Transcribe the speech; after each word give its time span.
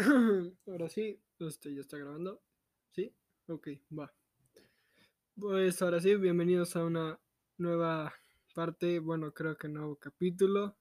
Ahora 0.66 0.88
sí, 0.88 1.20
este 1.40 1.74
ya 1.74 1.82
está 1.82 1.98
grabando. 1.98 2.40
¿Sí? 2.92 3.14
Ok, 3.48 3.68
va. 3.96 4.10
Pues 5.38 5.82
ahora 5.82 6.00
sí, 6.00 6.14
bienvenidos 6.14 6.74
a 6.76 6.84
una 6.84 7.20
nueva 7.58 8.14
parte, 8.54 8.98
bueno, 8.98 9.32
creo 9.34 9.56
que 9.56 9.68
nuevo 9.68 9.96
capítulo 9.96 10.76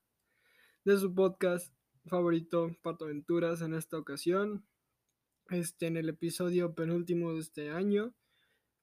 de 0.86 0.98
su 0.98 1.14
podcast 1.14 1.74
favorito, 2.06 2.72
Pato 2.82 3.06
Aventuras, 3.06 3.62
en 3.62 3.74
esta 3.74 3.98
ocasión. 3.98 4.66
Este, 5.50 5.88
en 5.88 5.98
el 5.98 6.08
episodio 6.08 6.74
penúltimo 6.74 7.34
de 7.34 7.40
este 7.40 7.72
año, 7.72 8.16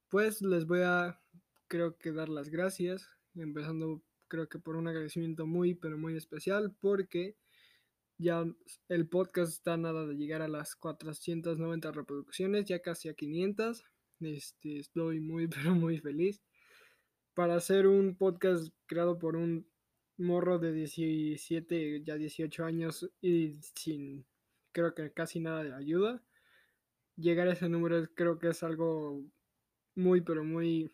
pues 0.08 0.42
les 0.42 0.66
voy 0.66 0.80
a, 0.82 1.18
creo 1.66 1.96
que 1.96 2.12
dar 2.12 2.28
las 2.28 2.50
gracias, 2.50 3.08
empezando 3.34 4.02
creo 4.28 4.48
que 4.48 4.58
por 4.58 4.76
un 4.76 4.88
agradecimiento 4.88 5.46
muy, 5.46 5.74
pero 5.74 5.96
muy 5.96 6.14
especial, 6.16 6.76
porque 6.80 7.36
ya 8.18 8.44
el 8.88 9.08
podcast 9.08 9.52
está 9.52 9.76
nada 9.76 10.06
de 10.06 10.16
llegar 10.16 10.42
a 10.42 10.48
las 10.48 10.74
490 10.76 11.92
reproducciones, 11.92 12.64
ya 12.64 12.80
casi 12.80 13.08
a 13.08 13.14
500. 13.14 13.84
Este, 14.20 14.78
estoy 14.78 15.20
muy, 15.20 15.48
pero 15.48 15.74
muy 15.74 15.98
feliz. 15.98 16.42
Para 17.34 17.56
hacer 17.56 17.86
un 17.86 18.16
podcast 18.16 18.72
creado 18.86 19.18
por 19.18 19.36
un 19.36 19.68
morro 20.16 20.58
de 20.58 20.72
17, 20.72 22.02
ya 22.02 22.16
18 22.16 22.64
años 22.64 23.10
y 23.20 23.52
sin, 23.74 24.26
creo 24.72 24.94
que 24.94 25.12
casi 25.12 25.40
nada 25.40 25.62
de 25.62 25.74
ayuda, 25.74 26.22
llegar 27.16 27.48
a 27.48 27.52
ese 27.52 27.68
número 27.68 28.08
creo 28.14 28.38
que 28.38 28.48
es 28.48 28.62
algo 28.62 29.22
muy, 29.94 30.22
pero 30.22 30.44
muy 30.44 30.90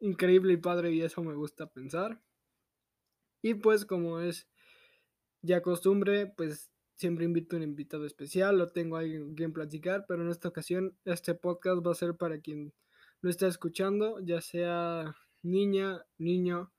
increíble 0.00 0.54
y 0.54 0.56
padre 0.56 0.92
y 0.92 1.02
eso 1.02 1.22
me 1.22 1.34
gusta 1.34 1.68
pensar. 1.68 2.20
Y 3.42 3.54
pues 3.54 3.84
como 3.84 4.20
es 4.20 4.48
ya 5.42 5.62
costumbre, 5.62 6.26
pues 6.26 6.70
siempre 6.94 7.24
invito 7.24 7.56
a 7.56 7.58
un 7.58 7.62
invitado 7.62 8.04
especial 8.06 8.60
o 8.60 8.68
tengo 8.68 8.96
a 8.96 9.00
alguien 9.00 9.34
quien 9.34 9.52
platicar, 9.52 10.04
pero 10.08 10.22
en 10.22 10.30
esta 10.30 10.48
ocasión 10.48 10.96
este 11.04 11.34
podcast 11.34 11.86
va 11.86 11.92
a 11.92 11.94
ser 11.94 12.16
para 12.16 12.40
quien 12.40 12.74
lo 13.20 13.30
está 13.30 13.46
escuchando, 13.46 14.20
ya 14.20 14.40
sea 14.40 15.14
niña, 15.42 16.04
niño 16.18 16.72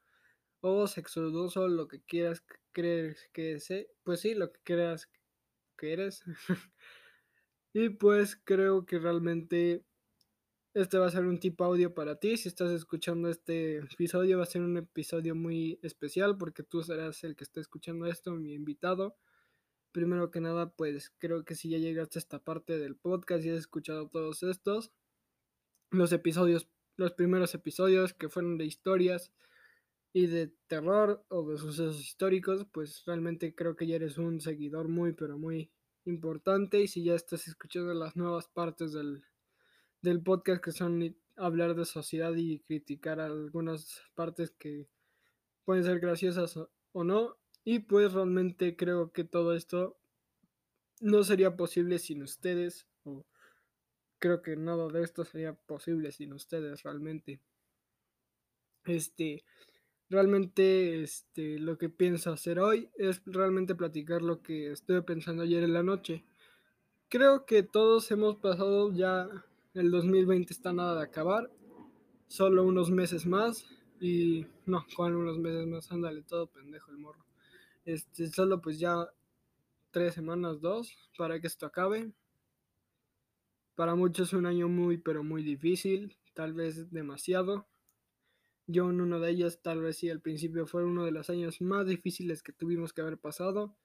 o 0.61 0.87
sexuoso, 0.87 1.67
lo 1.67 1.87
que 1.87 2.01
quieras 2.01 2.43
creer 2.71 3.17
que 3.33 3.59
sea, 3.59 3.83
pues 4.03 4.21
sí, 4.21 4.35
lo 4.35 4.51
que 4.51 4.59
creas 4.63 5.09
que 5.77 5.93
eres. 5.93 6.23
y 7.73 7.89
pues 7.89 8.35
creo 8.43 8.85
que 8.85 8.99
realmente 8.99 9.85
este 10.73 10.97
va 10.97 11.07
a 11.07 11.11
ser 11.11 11.25
un 11.25 11.39
tipo 11.39 11.63
audio 11.63 11.93
para 11.93 12.19
ti. 12.19 12.37
Si 12.37 12.47
estás 12.47 12.71
escuchando 12.71 13.29
este 13.29 13.77
episodio, 13.77 14.37
va 14.37 14.43
a 14.43 14.47
ser 14.47 14.61
un 14.61 14.77
episodio 14.77 15.35
muy 15.35 15.79
especial 15.81 16.37
porque 16.37 16.63
tú 16.63 16.83
serás 16.83 17.23
el 17.23 17.35
que 17.35 17.43
está 17.43 17.59
escuchando 17.59 18.05
esto, 18.05 18.31
mi 18.31 18.53
invitado. 18.53 19.17
Primero 19.91 20.29
que 20.29 20.41
nada, 20.41 20.71
pues 20.75 21.11
creo 21.17 21.43
que 21.43 21.55
si 21.55 21.69
ya 21.69 21.79
llegaste 21.79 22.19
a 22.19 22.21
esta 22.21 22.43
parte 22.43 22.77
del 22.77 22.95
podcast 22.95 23.43
y 23.43 23.49
has 23.49 23.57
escuchado 23.57 24.09
todos 24.09 24.43
estos, 24.43 24.91
los 25.89 26.11
episodios, 26.11 26.69
los 26.95 27.13
primeros 27.13 27.55
episodios 27.55 28.13
que 28.13 28.29
fueron 28.29 28.57
de 28.57 28.65
historias 28.65 29.33
y 30.13 30.27
de 30.27 30.53
terror 30.67 31.25
o 31.29 31.49
de 31.49 31.57
sucesos 31.57 31.99
históricos, 31.99 32.67
pues 32.71 33.03
realmente 33.05 33.55
creo 33.55 33.75
que 33.75 33.87
ya 33.87 33.95
eres 33.95 34.19
un 34.19 34.39
seguidor 34.41 34.87
muy, 34.87 35.13
pero 35.13 35.39
muy 35.39 35.71
importante. 36.05 36.81
Y 36.81 36.87
si 36.87 37.03
ya 37.03 37.15
estás 37.15 37.47
escuchando 37.47 37.93
las 37.95 38.15
nuevas 38.15 38.47
partes 38.47 38.93
del 38.93 39.23
del 40.01 40.21
podcast 40.21 40.63
que 40.63 40.71
son 40.71 41.15
hablar 41.39 41.75
de 41.75 41.85
sociedad 41.85 42.33
y 42.35 42.59
criticar 42.59 43.19
algunas 43.19 44.01
partes 44.15 44.51
que 44.51 44.87
pueden 45.65 45.83
ser 45.83 45.99
graciosas 45.99 46.57
o, 46.57 47.03
no. 47.03 47.37
Y 47.63 47.79
pues 47.79 48.13
realmente 48.13 48.75
creo 48.75 49.11
que 49.11 49.23
todo 49.23 49.53
esto 49.53 49.97
no 50.99 51.23
sería 51.23 51.55
posible 51.55 51.99
sin 51.99 52.23
ustedes. 52.23 52.87
O 53.03 53.25
creo 54.19 54.41
que 54.41 54.55
nada 54.55 54.87
de 54.87 55.03
esto 55.03 55.23
sería 55.23 55.53
posible 55.53 56.11
sin 56.11 56.33
ustedes 56.33 56.83
realmente. 56.83 57.39
Este, 58.85 59.43
realmente 60.09 61.03
este, 61.03 61.59
lo 61.59 61.77
que 61.77 61.89
pienso 61.89 62.31
hacer 62.31 62.59
hoy 62.59 62.89
es 62.97 63.21
realmente 63.25 63.75
platicar 63.75 64.21
lo 64.21 64.41
que 64.41 64.71
estuve 64.71 65.01
pensando 65.01 65.43
ayer 65.43 65.63
en 65.63 65.73
la 65.73 65.83
noche. 65.83 66.23
Creo 67.09 67.45
que 67.45 67.63
todos 67.63 68.09
hemos 68.11 68.37
pasado 68.37 68.91
ya 68.93 69.29
el 69.79 69.91
2020 69.91 70.51
está 70.51 70.73
nada 70.73 70.95
de 70.95 71.03
acabar. 71.03 71.49
Solo 72.27 72.63
unos 72.63 72.91
meses 72.91 73.25
más. 73.25 73.65
Y 73.99 74.45
no, 74.65 74.85
con 74.95 75.15
unos 75.15 75.39
meses 75.39 75.65
más, 75.67 75.91
ándale, 75.91 76.21
todo 76.23 76.47
pendejo 76.47 76.91
el 76.91 76.97
morro. 76.97 77.25
Este, 77.85 78.27
solo 78.27 78.61
pues 78.61 78.79
ya 78.79 79.09
tres 79.91 80.13
semanas, 80.13 80.61
dos, 80.61 80.95
para 81.17 81.39
que 81.39 81.47
esto 81.47 81.65
acabe. 81.65 82.11
Para 83.75 83.95
muchos 83.95 84.33
un 84.33 84.45
año 84.45 84.67
muy, 84.67 84.97
pero 84.97 85.23
muy 85.23 85.43
difícil, 85.43 86.17
tal 86.33 86.53
vez 86.53 86.91
demasiado. 86.91 87.67
Yo 88.67 88.89
en 88.89 89.01
uno 89.01 89.19
de 89.19 89.31
ellos, 89.31 89.61
tal 89.61 89.81
vez 89.81 89.97
sí, 89.97 90.09
al 90.09 90.21
principio 90.21 90.67
fue 90.67 90.83
uno 90.85 91.05
de 91.05 91.11
los 91.11 91.29
años 91.29 91.61
más 91.61 91.87
difíciles 91.87 92.43
que 92.43 92.53
tuvimos 92.53 92.93
que 92.93 93.01
haber 93.01 93.17
pasado. 93.17 93.75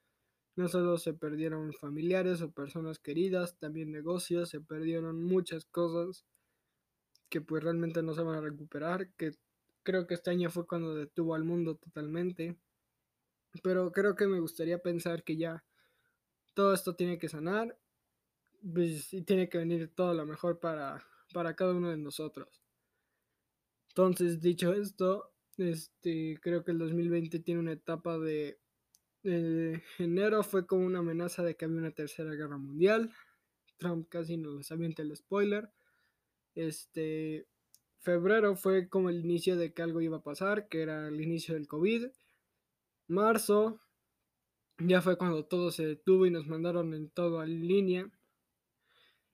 No 0.57 0.69
solo 0.69 0.99
se 0.99 1.15
perdieron 1.15 1.73
familiares 1.73 2.41
o 2.41 2.53
personas 2.53 2.99
queridas, 2.99 3.59
también 3.59 3.91
negocios, 3.91 4.51
se 4.51 4.61
perdieron 4.61 5.23
muchas 5.23 5.65
cosas 5.65 6.25
que 7.29 7.41
pues 7.41 7.65
realmente 7.65 8.03
no 8.03 8.15
se 8.15 8.23
van 8.23 8.37
a 8.37 8.41
recuperar, 8.41 9.11
que 9.15 9.33
creo 9.83 10.07
que 10.07 10.15
este 10.15 10.31
año 10.31 10.51
fue 10.51 10.67
cuando 10.67 10.95
detuvo 10.95 11.35
al 11.35 11.45
mundo 11.45 11.77
totalmente. 11.77 12.57
Pero 13.63 13.93
creo 13.93 14.15
que 14.15 14.27
me 14.27 14.41
gustaría 14.41 14.79
pensar 14.79 15.25
que 15.25 15.37
ya 15.37 15.65
todo 16.55 16.75
esto 16.75 16.95
tiene 16.95 17.19
que 17.19 17.29
sanar 17.29 17.77
pues, 18.73 19.13
y 19.13 19.23
tiene 19.23 19.49
que 19.49 19.59
venir 19.59 19.93
todo 19.95 20.15
lo 20.15 20.25
mejor 20.27 20.59
para, 20.61 21.05
para 21.33 21.55
cada 21.55 21.75
uno 21.75 21.91
de 21.91 21.97
nosotros. 21.97 22.63
Entonces, 23.89 24.41
dicho 24.41 24.73
esto, 24.73 25.33
este, 25.57 26.39
creo 26.41 26.65
que 26.65 26.73
el 26.73 26.79
2020 26.79 27.39
tiene 27.41 27.61
una 27.61 27.73
etapa 27.73 28.19
de 28.19 28.59
eh, 29.25 29.83
enero 29.99 30.43
fue 30.43 30.67
como 30.67 30.87
una 30.87 31.01
amenaza 31.01 31.43
de 31.43 31.57
que 31.57 31.65
había 31.65 31.79
una 31.79 31.91
tercera 31.91 32.35
guerra 32.35 32.59
mundial. 32.59 33.11
Trump 33.79 34.09
casi 34.09 34.37
nos 34.37 34.71
avienta 34.71 35.03
el 35.03 35.17
spoiler. 35.17 35.71
Este, 36.55 37.47
febrero 38.01 38.55
fue 38.55 38.89
como 38.89 39.09
el 39.09 39.25
inicio 39.25 39.57
de 39.57 39.73
que 39.73 39.83
algo 39.83 40.01
iba 40.01 40.19
a 40.19 40.23
pasar, 40.23 40.69
que 40.69 40.83
era 40.83 41.09
el 41.09 41.21
inicio 41.21 41.55
del 41.55 41.67
COVID. 41.67 42.07
Marzo 43.09 43.81
ya 44.79 45.01
fue 45.03 45.17
cuando 45.17 45.45
todo 45.45 45.71
se 45.71 45.87
detuvo 45.87 46.27
y 46.27 46.31
nos 46.31 46.47
mandaron 46.47 46.95
en 46.95 47.09
todo 47.11 47.45
línea. 47.45 48.11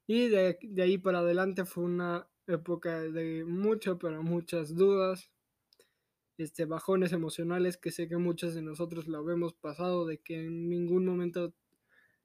Y 0.07 0.29
de, 0.29 0.59
de 0.63 0.83
ahí 0.83 0.99
para 0.99 1.21
adelante 1.21 1.65
fue 1.65 1.85
una 1.85 2.29
época 2.47 3.01
de 3.01 3.45
mucho, 3.45 3.99
pero 3.99 4.23
muchas 4.23 4.75
dudas, 4.75 5.31
este, 6.41 6.65
bajones 6.65 7.13
emocionales 7.13 7.77
que 7.77 7.91
sé 7.91 8.09
que 8.09 8.17
muchos 8.17 8.55
de 8.55 8.63
nosotros 8.63 9.07
lo 9.07 9.29
hemos 9.31 9.53
pasado, 9.53 10.07
de 10.07 10.19
que 10.19 10.47
en 10.47 10.69
ningún 10.69 11.05
momento 11.05 11.53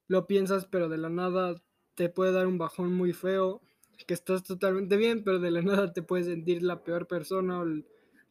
lo 0.07 0.27
piensas, 0.27 0.65
pero 0.65 0.89
de 0.89 0.97
la 0.97 1.09
nada 1.09 1.61
te 1.95 2.09
puede 2.09 2.31
dar 2.31 2.47
un 2.47 2.57
bajón 2.57 2.93
muy 2.93 3.13
feo, 3.13 3.61
que 4.07 4.13
estás 4.13 4.43
totalmente 4.43 4.97
bien, 4.97 5.23
pero 5.23 5.39
de 5.39 5.51
la 5.51 5.61
nada 5.61 5.93
te 5.93 6.01
puedes 6.01 6.27
sentir 6.27 6.63
la 6.63 6.83
peor 6.83 7.07
persona 7.07 7.61
o 7.61 7.65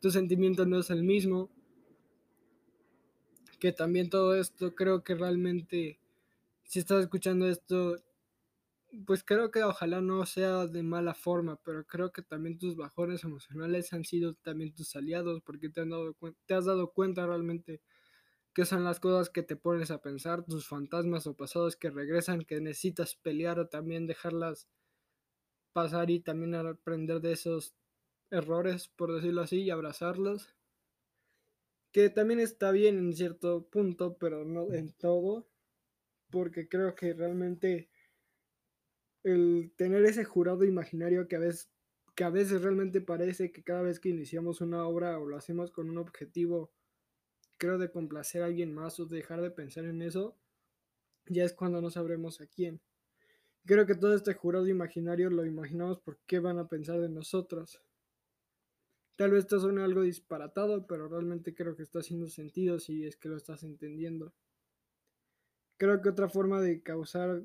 tu 0.00 0.10
sentimiento 0.10 0.66
no 0.66 0.78
es 0.80 0.90
el 0.90 1.02
mismo. 1.02 1.50
Que 3.58 3.72
también 3.72 4.10
todo 4.10 4.34
esto 4.34 4.74
creo 4.74 5.02
que 5.02 5.14
realmente, 5.14 5.98
si 6.64 6.80
estás 6.80 7.02
escuchando 7.02 7.48
esto, 7.48 7.96
pues 9.06 9.24
creo 9.24 9.50
que 9.50 9.62
ojalá 9.62 10.00
no 10.00 10.24
sea 10.26 10.66
de 10.66 10.82
mala 10.82 11.14
forma, 11.14 11.60
pero 11.64 11.84
creo 11.86 12.12
que 12.12 12.22
también 12.22 12.58
tus 12.58 12.76
bajones 12.76 13.24
emocionales 13.24 13.92
han 13.92 14.04
sido 14.04 14.34
también 14.34 14.74
tus 14.74 14.96
aliados 14.96 15.42
porque 15.42 15.68
te, 15.70 15.80
han 15.80 15.90
dado, 15.90 16.16
te 16.46 16.54
has 16.54 16.64
dado 16.66 16.92
cuenta 16.92 17.26
realmente 17.26 17.80
que 18.54 18.64
son 18.64 18.84
las 18.84 19.00
cosas 19.00 19.30
que 19.30 19.42
te 19.42 19.56
pones 19.56 19.90
a 19.90 20.00
pensar, 20.00 20.44
tus 20.44 20.68
fantasmas 20.68 21.26
o 21.26 21.34
pasados 21.34 21.76
que 21.76 21.90
regresan, 21.90 22.44
que 22.44 22.60
necesitas 22.60 23.16
pelear 23.16 23.58
o 23.58 23.68
también 23.68 24.06
dejarlas 24.06 24.68
pasar 25.72 26.10
y 26.10 26.20
también 26.20 26.54
aprender 26.54 27.20
de 27.20 27.32
esos 27.32 27.74
errores, 28.30 28.88
por 28.88 29.12
decirlo 29.12 29.42
así, 29.42 29.62
y 29.62 29.70
abrazarlos. 29.70 30.54
Que 31.92 32.10
también 32.10 32.40
está 32.40 32.70
bien 32.70 32.98
en 32.98 33.12
cierto 33.12 33.68
punto, 33.68 34.16
pero 34.18 34.44
no 34.44 34.72
en 34.72 34.92
todo, 34.92 35.48
porque 36.30 36.68
creo 36.68 36.94
que 36.94 37.12
realmente 37.12 37.88
el 39.24 39.72
tener 39.76 40.04
ese 40.04 40.24
jurado 40.24 40.64
imaginario 40.64 41.26
que 41.26 41.36
a 41.36 41.40
veces 41.40 41.74
que 42.14 42.24
a 42.24 42.30
veces 42.30 42.62
realmente 42.62 43.00
parece 43.00 43.50
que 43.50 43.62
cada 43.62 43.82
vez 43.82 43.98
que 43.98 44.08
iniciamos 44.08 44.60
una 44.60 44.86
obra 44.86 45.18
o 45.18 45.26
lo 45.26 45.36
hacemos 45.36 45.70
con 45.70 45.90
un 45.90 45.98
objetivo, 45.98 46.72
creo 47.58 47.78
de 47.78 47.90
complacer 47.90 48.42
a 48.42 48.46
alguien 48.46 48.72
más 48.72 49.00
o 49.00 49.06
dejar 49.06 49.40
de 49.40 49.50
pensar 49.50 49.84
en 49.84 50.00
eso, 50.02 50.36
ya 51.26 51.44
es 51.44 51.52
cuando 51.52 51.80
no 51.80 51.90
sabremos 51.90 52.40
a 52.40 52.46
quién. 52.46 52.80
Creo 53.66 53.86
que 53.86 53.94
todo 53.94 54.14
este 54.14 54.34
jurado 54.34 54.68
imaginario 54.68 55.30
lo 55.30 55.44
imaginamos 55.44 55.98
por 55.98 56.18
qué 56.26 56.38
van 56.38 56.58
a 56.58 56.68
pensar 56.68 57.00
de 57.00 57.08
nosotros. 57.08 57.80
Tal 59.16 59.30
vez 59.30 59.44
esto 59.44 59.58
suene 59.58 59.82
algo 59.82 60.02
disparatado, 60.02 60.86
pero 60.86 61.08
realmente 61.08 61.54
creo 61.54 61.74
que 61.74 61.82
está 61.82 62.00
haciendo 62.00 62.28
sentido 62.28 62.78
si 62.78 63.06
es 63.06 63.16
que 63.16 63.28
lo 63.28 63.36
estás 63.36 63.62
entendiendo. 63.62 64.34
Creo 65.78 66.00
que 66.02 66.10
otra 66.10 66.28
forma 66.28 66.60
de 66.60 66.82
causar 66.82 67.44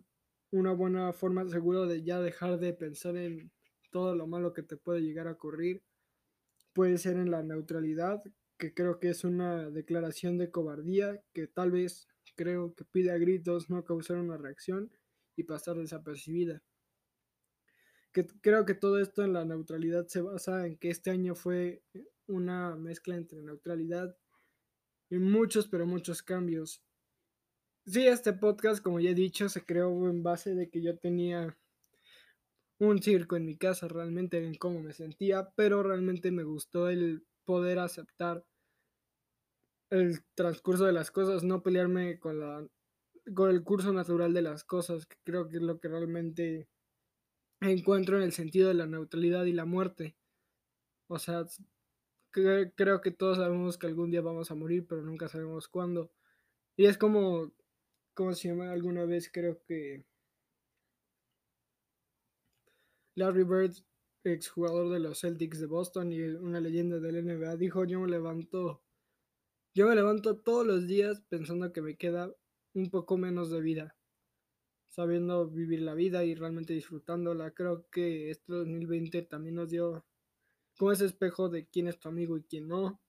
una 0.52 0.74
buena 0.74 1.14
forma 1.14 1.48
seguro 1.48 1.86
de 1.86 2.04
ya 2.04 2.20
dejar 2.20 2.60
de 2.60 2.74
pensar 2.74 3.16
en 3.18 3.52
todo 3.92 4.16
lo 4.16 4.28
malo 4.28 4.54
que 4.54 4.64
te 4.64 4.78
puede 4.78 5.02
llegar 5.02 5.28
a 5.28 5.34
ocurrir 5.34 5.84
puede 6.74 6.98
ser 6.98 7.18
en 7.18 7.32
la 7.32 7.44
neutralidad, 7.44 8.24
que 8.58 8.74
creo 8.74 9.00
que 9.00 9.10
es 9.10 9.24
una 9.24 9.70
declaración 9.70 10.38
de 10.38 10.52
cobardía 10.52 11.22
que 11.34 11.48
tal 11.48 11.72
vez 11.72 12.08
creo 12.36 12.74
que 12.74 12.86
pide 12.86 13.12
a 13.12 13.18
gritos 13.18 13.70
no 13.70 13.84
causar 13.84 14.18
una 14.18 14.38
reacción 14.38 14.92
y 15.36 15.44
pasar 15.44 15.78
desapercibida. 15.78 16.64
Que 18.12 18.26
creo 18.42 18.66
que 18.66 18.74
todo 18.74 19.00
esto 19.00 19.24
en 19.24 19.34
la 19.34 19.46
neutralidad 19.46 20.08
se 20.08 20.22
basa 20.22 20.66
en 20.66 20.78
que 20.78 20.90
este 20.90 21.12
año 21.12 21.36
fue 21.36 21.84
una 22.28 22.76
mezcla 22.76 23.16
entre 23.16 23.42
neutralidad 23.42 24.16
y 25.10 25.18
muchos, 25.18 25.68
pero 25.68 25.86
muchos 25.86 26.24
cambios. 26.24 26.84
Sí, 27.92 28.06
este 28.06 28.34
podcast, 28.34 28.84
como 28.84 29.00
ya 29.00 29.10
he 29.10 29.16
dicho, 29.16 29.50
se 29.50 29.66
creó 29.66 29.90
en 30.08 30.22
base 30.22 30.54
de 30.54 30.70
que 30.70 30.80
yo 30.80 31.00
tenía 31.00 31.58
un 32.78 33.02
circo 33.02 33.36
en 33.36 33.48
mi 33.48 33.58
casa 33.58 33.88
realmente 33.88 34.38
en 34.46 34.54
cómo 34.54 34.80
me 34.80 34.94
sentía, 34.94 35.50
pero 35.56 35.82
realmente 35.82 36.30
me 36.30 36.44
gustó 36.44 36.90
el 36.90 37.26
poder 37.46 37.80
aceptar 37.80 38.46
el 39.90 40.24
transcurso 40.36 40.86
de 40.86 40.94
las 40.94 41.10
cosas, 41.10 41.44
no 41.44 41.64
pelearme 41.64 42.20
con 42.20 42.40
la 42.40 42.68
con 43.34 43.50
el 43.50 43.64
curso 43.64 43.92
natural 43.92 44.36
de 44.36 44.44
las 44.44 44.64
cosas, 44.64 45.08
que 45.08 45.18
creo 45.24 45.50
que 45.50 45.58
es 45.58 45.64
lo 45.64 45.80
que 45.80 45.88
realmente 45.88 46.70
encuentro 47.60 48.18
en 48.18 48.24
el 48.24 48.34
sentido 48.34 48.68
de 48.68 48.76
la 48.76 48.86
neutralidad 48.86 49.46
y 49.46 49.54
la 49.54 49.66
muerte. 49.66 50.16
O 51.08 51.18
sea, 51.18 51.44
creo 52.30 53.02
que 53.02 53.10
todos 53.10 53.38
sabemos 53.38 53.80
que 53.80 53.88
algún 53.88 54.12
día 54.12 54.22
vamos 54.22 54.52
a 54.52 54.56
morir, 54.56 54.86
pero 54.88 55.02
nunca 55.02 55.28
sabemos 55.28 55.68
cuándo. 55.68 56.12
Y 56.78 56.86
es 56.86 56.98
como, 56.98 57.52
como 58.20 58.34
se 58.34 58.50
llama 58.50 58.70
alguna 58.70 59.06
vez, 59.06 59.32
creo 59.32 59.64
que 59.64 60.04
Larry 63.16 63.46
Bird, 63.46 63.72
exjugador 64.26 64.90
de 64.90 65.00
los 65.00 65.22
Celtics 65.22 65.62
de 65.62 65.68
Boston 65.68 66.12
y 66.12 66.20
una 66.24 66.60
leyenda 66.60 67.00
del 67.00 67.26
NBA, 67.26 67.56
dijo, 67.56 67.86
yo 67.86 68.02
me 68.02 68.10
levanto, 68.10 68.84
yo 69.74 69.88
me 69.88 69.96
levanto 69.96 70.36
todos 70.36 70.68
los 70.68 70.86
días 70.86 71.22
pensando 71.30 71.72
que 71.72 71.82
me 71.82 71.96
queda 71.96 72.36
un 72.74 72.90
poco 72.90 73.16
menos 73.16 73.52
de 73.52 73.62
vida, 73.62 73.96
sabiendo 74.90 75.50
vivir 75.50 75.82
la 75.82 75.94
vida 75.94 76.26
y 76.26 76.36
realmente 76.36 76.74
disfrutándola. 76.74 77.52
Creo 77.52 77.90
que 77.90 78.32
este 78.32 78.52
2020 78.52 79.22
también 79.22 79.56
nos 79.56 79.70
dio 79.70 80.06
como 80.78 80.92
ese 80.92 81.06
espejo 81.06 81.48
de 81.48 81.68
quién 81.68 81.88
es 81.88 81.98
tu 81.98 82.10
amigo 82.10 82.36
y 82.36 82.44
quién 82.44 82.68
no. 82.68 83.00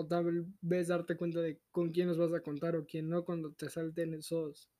O 0.00 0.06
tal 0.06 0.46
vez 0.60 0.88
darte 0.88 1.16
cuenta 1.16 1.40
de 1.40 1.60
con 1.72 1.90
quién 1.90 2.06
nos 2.08 2.18
vas 2.18 2.32
a 2.32 2.42
contar 2.48 2.76
o 2.76 2.86
quién 2.86 3.08
no 3.08 3.24
cuando 3.24 3.52
te 3.52 3.68
salten 3.68 4.14
esos 4.14 4.70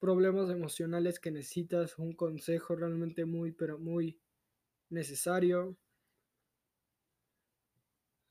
problemas 0.00 0.50
emocionales 0.50 1.20
que 1.20 1.30
necesitas 1.30 1.98
un 1.98 2.12
consejo 2.14 2.76
realmente 2.76 3.24
muy, 3.26 3.52
pero 3.52 3.78
muy 3.78 4.20
necesario. 4.90 5.78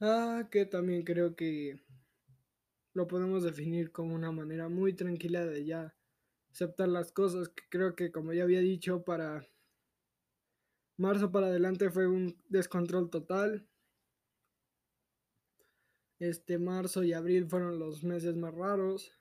Ah, 0.02 0.48
que 0.52 0.66
también 0.66 1.04
creo 1.04 1.36
que 1.36 1.80
lo 2.94 3.08
podemos 3.08 3.44
definir 3.44 3.94
como 3.94 4.14
una 4.14 4.30
manera 4.34 4.68
muy 4.68 4.92
tranquila 4.94 5.46
de 5.46 5.64
ya 5.66 5.96
aceptar 6.52 6.90
las 6.90 7.12
cosas, 7.14 7.50
que 7.50 7.64
creo 7.70 7.96
que 7.96 8.12
como 8.12 8.34
ya 8.34 8.44
había 8.44 8.60
dicho, 8.60 9.04
para 9.06 9.48
marzo 10.98 11.32
para 11.32 11.48
adelante 11.48 11.90
fue 11.90 12.08
un 12.08 12.38
descontrol 12.50 13.10
total. 13.10 13.68
Este 16.20 16.58
marzo 16.58 17.04
y 17.04 17.14
abril 17.14 17.48
fueron 17.48 17.78
los 17.78 18.04
meses 18.04 18.36
más 18.36 18.54
raros. 18.54 19.12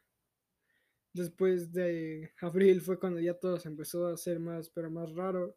Después 1.13 1.73
de 1.73 2.33
abril 2.41 2.81
fue 2.81 2.99
cuando 2.99 3.21
ya 3.21 3.35
todo 3.35 3.59
se 3.59 3.69
empezó 3.69 4.07
a 4.07 4.15
hacer 4.15 4.39
más, 4.39 4.71
pero 4.71 4.91
más 4.91 5.13
raro. 5.13 5.57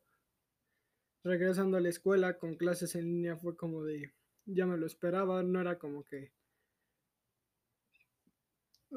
Regresando 1.24 1.78
a 1.78 1.82
la 1.82 1.90
escuela 1.90 2.38
con 2.38 2.56
clases 2.56 2.96
en 2.96 3.06
línea 3.06 3.36
fue 3.38 3.56
como 3.56 3.84
de, 3.84 4.14
ya 4.46 4.66
me 4.66 4.78
lo 4.78 4.86
esperaba, 4.86 5.44
no 5.44 5.60
era 5.60 5.78
como 5.78 6.04
que 6.04 6.32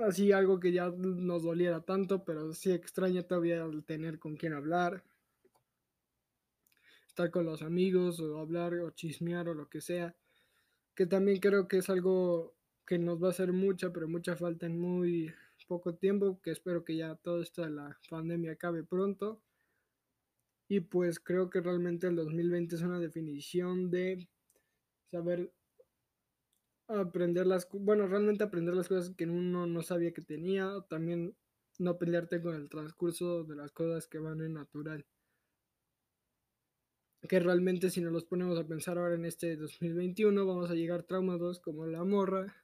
así 0.00 0.32
algo 0.32 0.58
que 0.58 0.72
ya 0.72 0.88
nos 0.90 1.42
doliera 1.42 1.80
tanto, 1.82 2.24
pero 2.24 2.52
sí 2.54 2.72
extraña 2.72 3.22
todavía 3.22 3.68
tener 3.86 4.18
con 4.18 4.36
quien 4.36 4.52
hablar, 4.52 5.04
estar 7.06 7.30
con 7.30 7.44
los 7.44 7.62
amigos 7.62 8.20
o 8.20 8.38
hablar 8.38 8.74
o 8.74 8.90
chismear 8.90 9.48
o 9.48 9.54
lo 9.54 9.68
que 9.68 9.80
sea, 9.80 10.16
que 10.94 11.06
también 11.06 11.40
creo 11.40 11.68
que 11.68 11.78
es 11.78 11.90
algo 11.90 12.54
que 12.86 12.98
nos 12.98 13.22
va 13.22 13.28
a 13.28 13.30
hacer 13.30 13.52
mucha, 13.52 13.92
pero 13.92 14.08
mucha 14.08 14.36
falta 14.36 14.66
en 14.66 14.78
muy 14.78 15.32
poco 15.66 15.94
tiempo, 15.94 16.40
que 16.42 16.50
espero 16.50 16.84
que 16.84 16.96
ya 16.96 17.14
todo 17.16 17.40
esto 17.40 17.62
de 17.62 17.70
la 17.70 17.98
pandemia 18.10 18.52
acabe 18.52 18.84
pronto. 18.84 19.40
Y 20.68 20.80
pues 20.80 21.20
creo 21.20 21.50
que 21.50 21.60
realmente 21.60 22.06
el 22.06 22.16
2020 22.16 22.76
es 22.76 22.82
una 22.82 22.98
definición 22.98 23.90
de 23.90 24.28
saber 25.10 25.52
aprender 26.88 27.46
las 27.46 27.68
bueno, 27.70 28.06
realmente 28.06 28.44
aprender 28.44 28.74
las 28.74 28.88
cosas 28.88 29.14
que 29.16 29.24
uno 29.24 29.66
no 29.66 29.82
sabía 29.82 30.12
que 30.12 30.22
tenía, 30.22 30.84
también 30.88 31.34
no 31.78 31.98
pelearte 31.98 32.40
con 32.42 32.54
el 32.54 32.68
transcurso 32.68 33.44
de 33.44 33.56
las 33.56 33.72
cosas 33.72 34.06
que 34.06 34.18
van 34.18 34.40
en 34.42 34.54
natural. 34.54 35.06
Que 37.28 37.40
realmente 37.40 37.90
si 37.90 38.00
nos 38.00 38.12
los 38.12 38.24
ponemos 38.24 38.58
a 38.58 38.66
pensar 38.66 38.98
ahora 38.98 39.14
en 39.14 39.24
este 39.24 39.56
2021 39.56 40.44
vamos 40.44 40.70
a 40.70 40.74
llegar 40.74 41.04
traumados 41.04 41.60
como 41.60 41.86
la 41.86 42.04
morra 42.04 42.54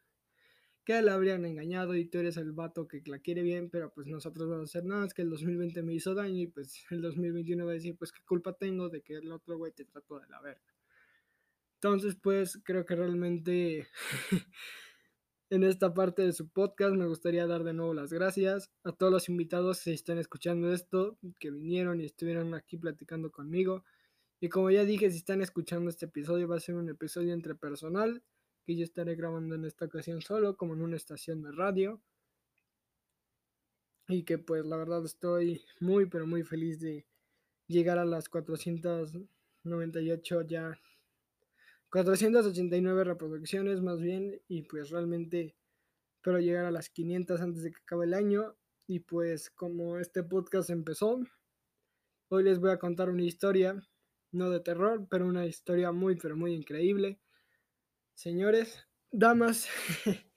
que 0.89 1.03
la 1.03 1.13
habrían 1.13 1.45
engañado 1.45 1.95
y 1.95 2.07
tú 2.07 2.17
eres 2.17 2.39
el 2.39 2.53
vato 2.53 2.89
que 2.89 3.03
la 3.05 3.19
quiere 3.19 3.43
bien, 3.43 3.69
pero 3.69 3.93
pues 3.93 4.07
nosotros 4.07 4.49
vamos 4.49 4.75
a 4.75 4.79
hacer 4.79 4.89
nada, 4.89 5.05
es 5.05 5.13
que 5.13 5.21
el 5.21 5.29
2020 5.29 5.83
me 5.83 5.93
hizo 5.93 6.15
daño 6.15 6.41
y 6.41 6.47
pues 6.47 6.83
el 6.91 7.03
2021 7.03 7.67
va 7.67 7.73
a 7.73 7.75
decir, 7.75 7.95
pues 7.99 8.11
qué 8.11 8.23
culpa 8.25 8.55
tengo 8.55 8.89
de 8.89 9.03
que 9.03 9.17
el 9.17 9.31
otro 9.31 9.59
güey 9.59 9.71
te 9.73 9.85
trató 9.85 10.19
de 10.19 10.27
la 10.29 10.41
verga. 10.41 10.65
Entonces, 11.75 12.17
pues 12.17 12.59
creo 12.65 12.87
que 12.87 12.97
realmente 12.97 13.87
en 15.51 15.63
esta 15.63 15.93
parte 15.93 16.23
de 16.23 16.33
su 16.33 16.49
podcast 16.49 16.95
me 16.95 17.07
gustaría 17.07 17.47
dar 17.47 17.65
de 17.65 17.75
nuevo 17.75 17.93
las 17.93 18.11
gracias 18.11 18.73
a 18.83 18.93
todos 18.93 19.13
los 19.13 19.29
invitados 19.29 19.85
que 19.85 19.93
están 19.93 20.17
escuchando 20.17 20.73
esto, 20.73 21.19
que 21.39 21.51
vinieron 21.51 22.01
y 22.01 22.07
estuvieron 22.07 22.55
aquí 22.55 22.79
platicando 22.79 23.31
conmigo. 23.31 23.85
Y 24.41 24.49
como 24.49 24.71
ya 24.71 24.85
dije, 24.85 25.11
si 25.11 25.17
están 25.19 25.43
escuchando 25.43 25.91
este 25.91 26.07
episodio, 26.07 26.47
va 26.47 26.55
a 26.57 26.61
ser 26.61 26.77
un 26.77 26.89
episodio 26.89 27.33
entre 27.33 27.57
personal 27.57 28.23
que 28.65 28.77
yo 28.77 28.85
estaré 28.85 29.17
grabando 29.17 29.57
en 29.57 29.65
esta 29.65 29.87
ocasión 29.87 30.21
solo, 30.21 30.57
como 30.57 30.75
en 30.75 30.83
una 30.83 30.97
estación 30.97 31.43
de 31.43 31.51
radio. 31.53 32.01
Y 34.07 34.23
que 34.25 34.39
pues 34.39 34.65
la 34.65 34.77
verdad 34.77 35.05
estoy 35.05 35.65
muy, 35.81 36.07
pero 36.07 36.25
muy 36.27 36.45
feliz 36.45 36.79
de 36.81 37.07
llegar 37.67 37.99
a 37.99 38.05
las 38.05 38.29
498 38.29 40.43
ya. 40.43 40.81
489 41.91 43.05
reproducciones 43.05 43.81
más 43.81 44.01
bien 44.01 44.41
y 44.47 44.63
pues 44.63 44.91
realmente 44.91 45.57
espero 46.17 46.39
llegar 46.39 46.67
a 46.67 46.71
las 46.71 46.91
500 46.91 47.41
antes 47.41 47.63
de 47.63 47.73
que 47.73 47.81
acabe 47.83 48.05
el 48.07 48.15
año. 48.15 48.55
Y 48.87 49.01
pues 49.01 49.51
como 49.51 49.99
este 49.99 50.23
podcast 50.23 50.71
empezó 50.71 51.21
hoy 52.29 52.45
les 52.45 52.59
voy 52.59 52.71
a 52.71 52.79
contar 52.79 53.09
una 53.09 53.25
historia 53.25 53.83
no 54.33 54.51
de 54.51 54.61
terror 54.61 55.07
pero 55.11 55.27
una 55.27 55.47
historia 55.47 55.93
muy 55.93 56.17
pero 56.17 56.37
muy 56.37 56.55
increíble 56.55 57.21
Señores, 58.19 58.85
damas, 59.13 59.69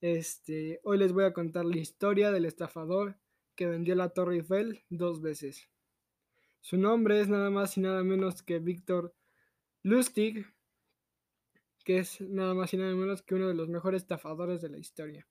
este, 0.00 0.80
hoy 0.82 0.98
les 0.98 1.12
voy 1.12 1.22
a 1.22 1.32
contar 1.32 1.64
la 1.64 1.76
historia 1.76 2.32
del 2.32 2.46
estafador 2.46 3.16
que 3.54 3.68
vendió 3.68 3.94
la 3.94 4.08
Torre 4.08 4.34
Eiffel 4.34 4.82
dos 4.88 5.22
veces. 5.22 5.68
Su 6.62 6.78
nombre 6.78 7.20
es 7.20 7.28
nada 7.28 7.48
más 7.48 7.76
y 7.76 7.80
nada 7.80 8.02
menos 8.02 8.42
que 8.42 8.58
Víctor 8.58 9.14
Lustig, 9.84 10.44
que 11.84 11.98
es 11.98 12.20
nada 12.20 12.54
más 12.54 12.74
y 12.74 12.78
nada 12.78 12.92
menos 12.92 13.22
que 13.22 13.36
uno 13.36 13.46
de 13.46 13.54
los 13.54 13.68
mejores 13.68 14.02
estafadores 14.02 14.60
de 14.60 14.70
la 14.70 14.78
historia. 14.78 15.28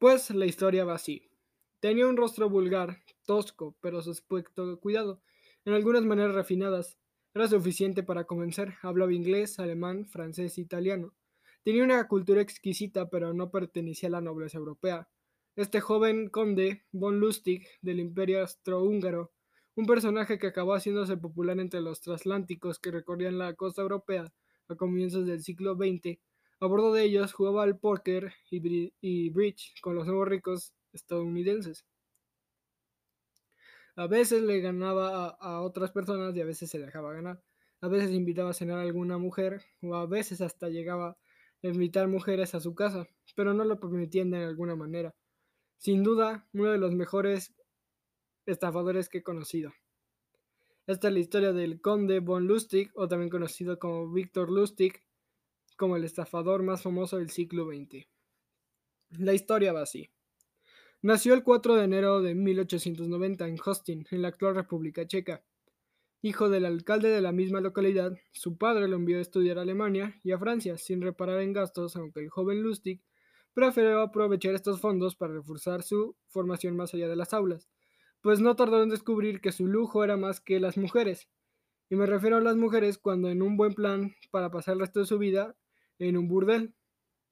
Pues 0.00 0.30
la 0.30 0.46
historia 0.46 0.84
va 0.84 0.96
así. 0.96 1.30
Tenía 1.78 2.08
un 2.08 2.16
rostro 2.16 2.50
vulgar, 2.50 2.98
tosco, 3.24 3.76
pero 3.80 4.02
su 4.02 4.10
aspecto 4.10 4.80
cuidado, 4.80 5.22
en 5.64 5.72
algunas 5.72 6.04
maneras 6.04 6.34
refinadas, 6.34 6.98
era 7.34 7.48
suficiente 7.48 8.02
para 8.02 8.24
convencer. 8.24 8.74
Hablaba 8.82 9.12
inglés, 9.12 9.58
alemán, 9.58 10.06
francés 10.06 10.56
e 10.58 10.60
italiano. 10.60 11.14
Tenía 11.64 11.82
una 11.82 12.06
cultura 12.06 12.40
exquisita, 12.40 13.08
pero 13.08 13.32
no 13.32 13.50
pertenecía 13.50 14.08
a 14.08 14.12
la 14.12 14.20
nobleza 14.20 14.58
europea. 14.58 15.08
Este 15.56 15.80
joven 15.80 16.28
conde, 16.28 16.84
von 16.92 17.18
Lustig, 17.18 17.66
del 17.80 18.00
imperio 18.00 18.40
austrohúngaro, 18.40 19.32
un 19.76 19.86
personaje 19.86 20.38
que 20.38 20.48
acabó 20.48 20.74
haciéndose 20.74 21.16
popular 21.16 21.58
entre 21.58 21.80
los 21.80 22.00
transatlánticos 22.00 22.78
que 22.78 22.90
recorrían 22.90 23.38
la 23.38 23.54
costa 23.54 23.82
europea 23.82 24.32
a 24.68 24.76
comienzos 24.76 25.26
del 25.26 25.42
siglo 25.42 25.74
XX, 25.74 26.18
a 26.60 26.66
bordo 26.66 26.92
de 26.92 27.04
ellos 27.04 27.32
jugaba 27.32 27.64
al 27.64 27.78
póker 27.78 28.32
y 28.50 29.30
bridge 29.30 29.74
con 29.80 29.96
los 29.96 30.06
nuevos 30.06 30.28
ricos 30.28 30.72
estadounidenses. 30.92 31.84
A 33.96 34.06
veces 34.08 34.42
le 34.42 34.60
ganaba 34.60 35.28
a, 35.28 35.60
otras 35.62 35.92
personas 35.92 36.34
y 36.34 36.40
a 36.40 36.44
veces 36.44 36.68
se 36.70 36.78
dejaba 36.78 37.12
ganar. 37.12 37.40
A 37.80 37.88
veces 37.88 38.10
invitaba 38.10 38.50
a 38.50 38.54
cenar 38.54 38.78
a 38.78 38.82
alguna 38.82 39.18
mujer 39.18 39.62
o 39.82 39.94
a 39.94 40.06
veces 40.06 40.40
hasta 40.40 40.68
llegaba 40.68 41.16
a 41.62 41.66
invitar 41.66 42.08
mujeres 42.08 42.54
a 42.54 42.60
su 42.60 42.74
casa, 42.74 43.06
pero 43.36 43.54
no 43.54 43.64
lo 43.64 43.78
permitían 43.78 44.30
de 44.30 44.44
alguna 44.44 44.74
manera. 44.74 45.14
Sin 45.78 46.02
duda, 46.02 46.48
uno 46.52 46.72
de 46.72 46.78
los 46.78 46.92
mejores 46.92 47.54
estafadores 48.46 49.08
que 49.08 49.18
he 49.18 49.22
conocido. 49.22 49.72
Esta 50.86 51.08
es 51.08 51.14
la 51.14 51.20
historia 51.20 51.52
del 51.52 51.80
conde 51.80 52.20
von 52.20 52.46
Lustig, 52.46 52.90
o 52.94 53.08
también 53.08 53.30
conocido 53.30 53.78
como 53.78 54.12
Víctor 54.12 54.50
Lustig, 54.50 55.00
como 55.76 55.96
el 55.96 56.04
estafador 56.04 56.62
más 56.62 56.82
famoso 56.82 57.18
del 57.18 57.30
siglo 57.30 57.66
XX. 57.66 58.06
La 59.18 59.32
historia 59.32 59.72
va 59.72 59.82
así. 59.82 60.10
Nació 61.04 61.34
el 61.34 61.42
4 61.42 61.76
de 61.76 61.84
enero 61.84 62.22
de 62.22 62.34
1890 62.34 63.46
en 63.46 63.58
Hostin, 63.62 64.06
en 64.10 64.22
la 64.22 64.28
actual 64.28 64.54
República 64.54 65.06
Checa. 65.06 65.44
Hijo 66.22 66.48
del 66.48 66.64
alcalde 66.64 67.10
de 67.10 67.20
la 67.20 67.30
misma 67.30 67.60
localidad, 67.60 68.16
su 68.32 68.56
padre 68.56 68.88
lo 68.88 68.96
envió 68.96 69.18
a 69.18 69.20
estudiar 69.20 69.58
a 69.58 69.60
Alemania 69.60 70.18
y 70.24 70.32
a 70.32 70.38
Francia 70.38 70.78
sin 70.78 71.02
reparar 71.02 71.42
en 71.42 71.52
gastos, 71.52 71.94
aunque 71.96 72.20
el 72.20 72.30
joven 72.30 72.62
Lustig 72.62 73.02
prefirió 73.52 74.00
aprovechar 74.00 74.54
estos 74.54 74.80
fondos 74.80 75.14
para 75.14 75.34
reforzar 75.34 75.82
su 75.82 76.16
formación 76.28 76.74
más 76.74 76.94
allá 76.94 77.06
de 77.06 77.16
las 77.16 77.34
aulas, 77.34 77.68
pues 78.22 78.40
no 78.40 78.56
tardó 78.56 78.82
en 78.82 78.88
descubrir 78.88 79.42
que 79.42 79.52
su 79.52 79.66
lujo 79.66 80.04
era 80.04 80.16
más 80.16 80.40
que 80.40 80.58
las 80.58 80.78
mujeres. 80.78 81.28
Y 81.90 81.96
me 81.96 82.06
refiero 82.06 82.38
a 82.38 82.40
las 82.40 82.56
mujeres 82.56 82.96
cuando 82.96 83.28
en 83.28 83.42
un 83.42 83.58
buen 83.58 83.74
plan 83.74 84.14
para 84.30 84.50
pasar 84.50 84.72
el 84.72 84.80
resto 84.80 85.00
de 85.00 85.06
su 85.06 85.18
vida 85.18 85.54
en 85.98 86.16
un 86.16 86.28
burdel. 86.28 86.72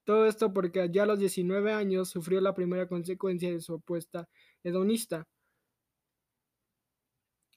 Todo 0.04 0.26
esto 0.26 0.52
porque 0.52 0.88
ya 0.90 1.04
a 1.04 1.06
los 1.06 1.18
19 1.18 1.72
años 1.72 2.10
sufrió 2.10 2.40
la 2.40 2.54
primera 2.54 2.88
consecuencia 2.88 3.50
de 3.50 3.60
su 3.60 3.74
apuesta 3.74 4.28
hedonista. 4.64 5.28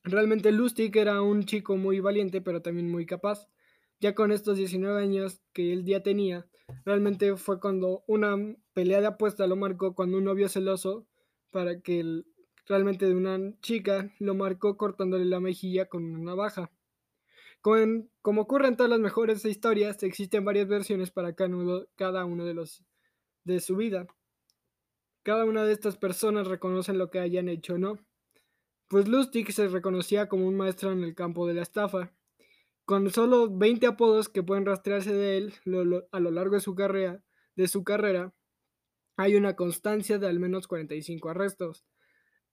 Realmente 0.04 0.52
Lustig 0.52 0.96
era 0.98 1.22
un 1.24 1.46
chico 1.46 1.78
muy 1.78 2.00
valiente, 2.00 2.40
pero 2.42 2.62
también 2.62 2.92
muy 2.92 3.08
capaz. 3.08 3.48
Ya 4.00 4.14
con 4.14 4.32
estos 4.32 4.58
19 4.58 5.02
años 5.02 5.42
que 5.54 5.74
él 5.74 5.84
ya 5.84 6.04
tenía, 6.04 6.48
realmente 6.86 7.36
fue 7.38 7.60
cuando 7.60 8.04
una 8.08 8.36
pelea 8.74 9.02
de 9.02 9.08
apuesta 9.08 9.48
lo 9.48 9.56
marcó 9.56 9.96
cuando 9.96 10.18
un 10.18 10.26
novio 10.26 10.48
celoso 10.48 11.08
para 11.50 11.82
que 11.82 12.24
realmente 12.68 13.08
de 13.08 13.16
una 13.16 13.40
chica 13.62 14.12
lo 14.20 14.36
marcó 14.36 14.78
cortándole 14.78 15.26
la 15.26 15.40
mejilla 15.40 15.88
con 15.88 16.04
una 16.04 16.20
navaja. 16.20 16.72
Como, 18.22 18.42
ocurre 18.42 18.68
en 18.68 18.78
todas 18.78 18.92
las 18.92 19.00
mejores 19.00 19.44
historias, 19.44 20.04
existen 20.04 20.46
varias 20.46 20.68
versiones 20.68 21.10
para 21.10 21.34
cada 21.34 22.26
uno 22.26 22.46
de 22.46 22.54
los 22.54 22.84
de 23.44 23.60
su 23.60 23.76
vida. 23.76 24.06
Cada 25.24 25.46
una 25.46 25.64
de 25.64 25.74
estas 25.74 25.98
personas 25.98 26.48
reconocen 26.48 27.00
lo 27.00 27.10
que 27.10 27.18
hayan 27.18 27.50
hecho, 27.50 27.80
¿no? 27.80 27.98
pues 28.88 29.08
Lustig 29.08 29.52
se 29.52 29.68
reconocía 29.68 30.30
como 30.30 30.48
un 30.48 30.56
maestro 30.56 30.92
en 30.92 31.04
el 31.04 31.16
campo 31.16 31.48
de 31.48 31.56
la 31.56 31.64
estafa. 31.64 32.14
Con 32.86 33.10
solo 33.10 33.50
20 33.50 33.88
apodos 33.88 34.30
que 34.30 34.44
pueden 34.44 34.68
rastrearse 34.68 35.12
de 35.12 35.38
él 35.38 35.54
a 36.12 36.20
lo 36.20 36.30
largo 36.30 36.54
de 36.54 36.62
su, 36.62 36.76
carrera, 36.76 37.24
de 37.56 37.68
su 37.68 37.84
carrera, 37.84 38.32
hay 39.18 39.38
una 39.38 39.56
constancia 39.56 40.20
de 40.20 40.28
al 40.28 40.40
menos 40.40 40.68
45 40.68 41.30
arrestos. 41.30 41.84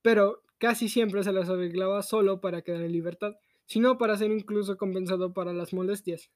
Pero 0.01 0.41
casi 0.57 0.89
siempre 0.89 1.23
se 1.23 1.33
las 1.33 1.49
arreglaba 1.49 2.01
solo 2.01 2.41
para 2.41 2.63
quedar 2.63 2.81
en 2.81 2.93
libertad, 2.93 3.35
sino 3.73 3.97
para 3.97 4.15
ser 4.15 4.29
incluso 4.29 4.77
compensado 4.77 5.33
para 5.33 5.51
las 5.51 5.73
molestias. 5.73 6.29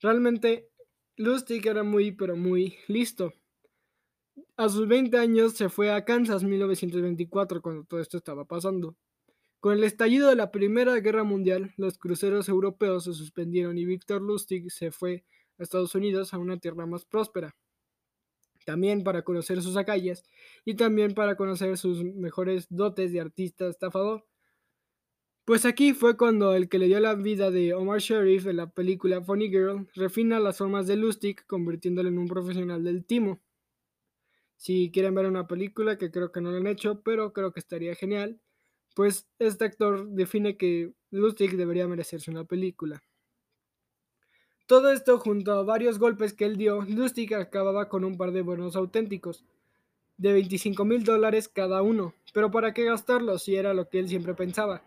Realmente, 0.00 0.70
Lustig 1.16 1.66
era 1.66 1.82
muy, 1.82 2.12
pero 2.12 2.36
muy 2.36 2.76
listo. 2.86 3.32
A 4.56 4.68
sus 4.68 4.86
20 4.86 5.18
años 5.18 5.54
se 5.54 5.68
fue 5.68 5.90
a 5.90 6.04
Kansas 6.04 6.44
1924 6.44 7.60
cuando 7.62 7.82
todo 7.82 7.98
esto 7.98 8.16
estaba 8.16 8.44
pasando. 8.44 8.94
Con 9.58 9.72
el 9.72 9.82
estallido 9.82 10.28
de 10.28 10.36
la 10.36 10.52
Primera 10.52 11.00
Guerra 11.00 11.24
Mundial, 11.24 11.74
los 11.78 11.98
cruceros 11.98 12.48
europeos 12.48 13.02
se 13.02 13.12
suspendieron 13.12 13.76
y 13.76 13.84
Victor 13.86 14.22
Lustig 14.22 14.70
se 14.70 14.92
fue 14.92 15.24
a 15.58 15.64
Estados 15.64 15.96
Unidos 15.96 16.32
a 16.32 16.38
una 16.38 16.58
tierra 16.58 16.86
más 16.86 17.04
próspera. 17.04 17.56
También 18.64 19.02
para 19.02 19.22
conocer 19.22 19.60
sus 19.62 19.76
acalles 19.76 20.22
y 20.64 20.76
también 20.76 21.12
para 21.12 21.34
conocer 21.34 21.76
sus 21.76 22.04
mejores 22.04 22.68
dotes 22.70 23.12
de 23.12 23.20
artista 23.20 23.66
estafador. 23.66 24.24
Pues 25.46 25.64
aquí 25.64 25.94
fue 25.94 26.16
cuando 26.16 26.54
el 26.56 26.68
que 26.68 26.80
le 26.80 26.86
dio 26.86 26.98
la 26.98 27.14
vida 27.14 27.52
de 27.52 27.72
Omar 27.72 28.00
Sharif 28.00 28.48
en 28.48 28.56
la 28.56 28.68
película 28.68 29.22
Funny 29.22 29.48
Girl 29.48 29.88
refina 29.94 30.40
las 30.40 30.58
formas 30.58 30.88
de 30.88 30.96
Lustig 30.96 31.46
convirtiéndolo 31.46 32.08
en 32.08 32.18
un 32.18 32.26
profesional 32.26 32.82
del 32.82 33.04
timo. 33.04 33.40
Si 34.56 34.90
quieren 34.90 35.14
ver 35.14 35.26
una 35.26 35.46
película, 35.46 35.98
que 35.98 36.10
creo 36.10 36.32
que 36.32 36.40
no 36.40 36.50
lo 36.50 36.56
han 36.56 36.66
hecho, 36.66 37.00
pero 37.02 37.32
creo 37.32 37.52
que 37.52 37.60
estaría 37.60 37.94
genial, 37.94 38.40
pues 38.96 39.28
este 39.38 39.66
actor 39.66 40.08
define 40.08 40.56
que 40.56 40.94
Lustig 41.12 41.56
debería 41.56 41.86
merecerse 41.86 42.28
una 42.28 42.42
película. 42.42 43.00
Todo 44.66 44.90
esto 44.90 45.16
junto 45.20 45.52
a 45.52 45.62
varios 45.62 46.00
golpes 46.00 46.34
que 46.34 46.44
él 46.44 46.56
dio, 46.56 46.82
Lustig 46.82 47.36
acababa 47.36 47.88
con 47.88 48.02
un 48.02 48.16
par 48.16 48.32
de 48.32 48.42
bonos 48.42 48.74
auténticos, 48.74 49.44
de 50.16 50.32
25 50.32 50.84
mil 50.84 51.04
dólares 51.04 51.48
cada 51.48 51.82
uno, 51.82 52.14
pero 52.34 52.50
¿para 52.50 52.74
qué 52.74 52.82
gastarlos 52.82 53.44
si 53.44 53.54
era 53.54 53.74
lo 53.74 53.88
que 53.88 54.00
él 54.00 54.08
siempre 54.08 54.34
pensaba? 54.34 54.82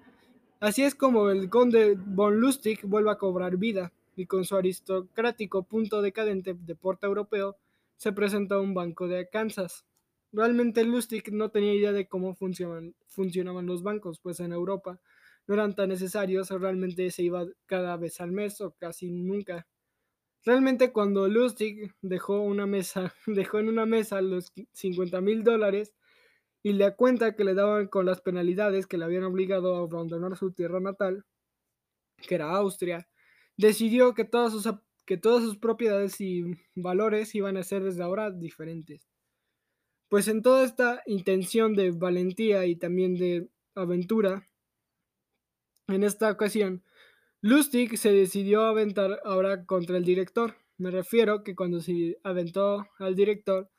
Así 0.59 0.83
es 0.83 0.93
como 0.93 1.29
el 1.29 1.49
conde 1.49 1.95
von 1.97 2.41
Lustig 2.41 2.81
vuelve 2.83 3.11
a 3.11 3.17
cobrar 3.17 3.55
vida, 3.55 3.93
y 4.17 4.25
con 4.25 4.43
su 4.43 4.57
aristocrático 4.57 5.63
punto 5.63 6.01
decadente 6.01 6.53
de 6.53 6.75
porte 6.75 7.07
europeo, 7.07 7.55
se 7.95 8.11
presentó 8.11 8.55
a 8.55 8.61
un 8.61 8.73
banco 8.73 9.07
de 9.07 9.29
Kansas. 9.29 9.85
Realmente 10.33 10.83
Lustig 10.83 11.31
no 11.31 11.49
tenía 11.49 11.73
idea 11.73 11.93
de 11.93 12.07
cómo 12.07 12.35
funcionaban, 12.35 12.93
funcionaban 13.07 13.65
los 13.67 13.83
bancos, 13.83 14.19
pues 14.19 14.41
en 14.41 14.51
Europa 14.51 14.99
no 15.47 15.55
eran 15.55 15.75
tan 15.75 15.89
necesarios, 15.89 16.49
realmente 16.49 17.09
se 17.09 17.23
iba 17.23 17.47
cada 17.65 17.95
vez 17.95 18.19
al 18.19 18.31
mes 18.31 18.59
o 18.59 18.71
casi 18.71 19.09
nunca. 19.09 19.65
Realmente 20.43 20.91
cuando 20.91 21.27
Lustig 21.29 21.93
dejó 22.01 22.41
una 22.41 22.67
mesa, 22.67 23.13
dejó 23.25 23.59
en 23.59 23.69
una 23.69 23.85
mesa 23.85 24.21
los 24.21 24.51
50 24.73 25.21
mil 25.21 25.43
dólares 25.45 25.93
y 26.63 26.73
le 26.73 26.95
cuenta 26.95 27.35
que 27.35 27.43
le 27.43 27.53
daban 27.53 27.87
con 27.87 28.05
las 28.05 28.21
penalidades 28.21 28.87
que 28.87 28.97
le 28.97 29.05
habían 29.05 29.23
obligado 29.23 29.75
a 29.75 29.79
abandonar 29.79 30.37
su 30.37 30.51
tierra 30.51 30.79
natal, 30.79 31.25
que 32.17 32.35
era 32.35 32.51
Austria, 32.51 33.07
decidió 33.57 34.13
que 34.13 34.25
todas 34.25 34.51
sus 34.51 34.67
que 35.05 35.17
todas 35.17 35.43
sus 35.43 35.57
propiedades 35.57 36.21
y 36.21 36.43
valores 36.75 37.33
iban 37.33 37.57
a 37.57 37.63
ser 37.63 37.83
desde 37.83 38.03
ahora 38.03 38.29
diferentes. 38.29 39.07
Pues 40.07 40.27
en 40.27 40.43
toda 40.43 40.63
esta 40.63 41.01
intención 41.07 41.73
de 41.73 41.89
valentía 41.89 42.67
y 42.67 42.75
también 42.75 43.15
de 43.15 43.49
aventura, 43.73 44.47
en 45.87 46.03
esta 46.03 46.29
ocasión, 46.29 46.83
Lustig 47.41 47.97
se 47.97 48.11
decidió 48.11 48.61
a 48.61 48.69
aventar 48.69 49.19
ahora 49.23 49.65
contra 49.65 49.97
el 49.97 50.05
director. 50.05 50.55
Me 50.77 50.91
refiero 50.91 51.43
que 51.43 51.55
cuando 51.55 51.81
se 51.81 52.19
aventó 52.23 52.87
al 52.99 53.15
director, 53.15 53.71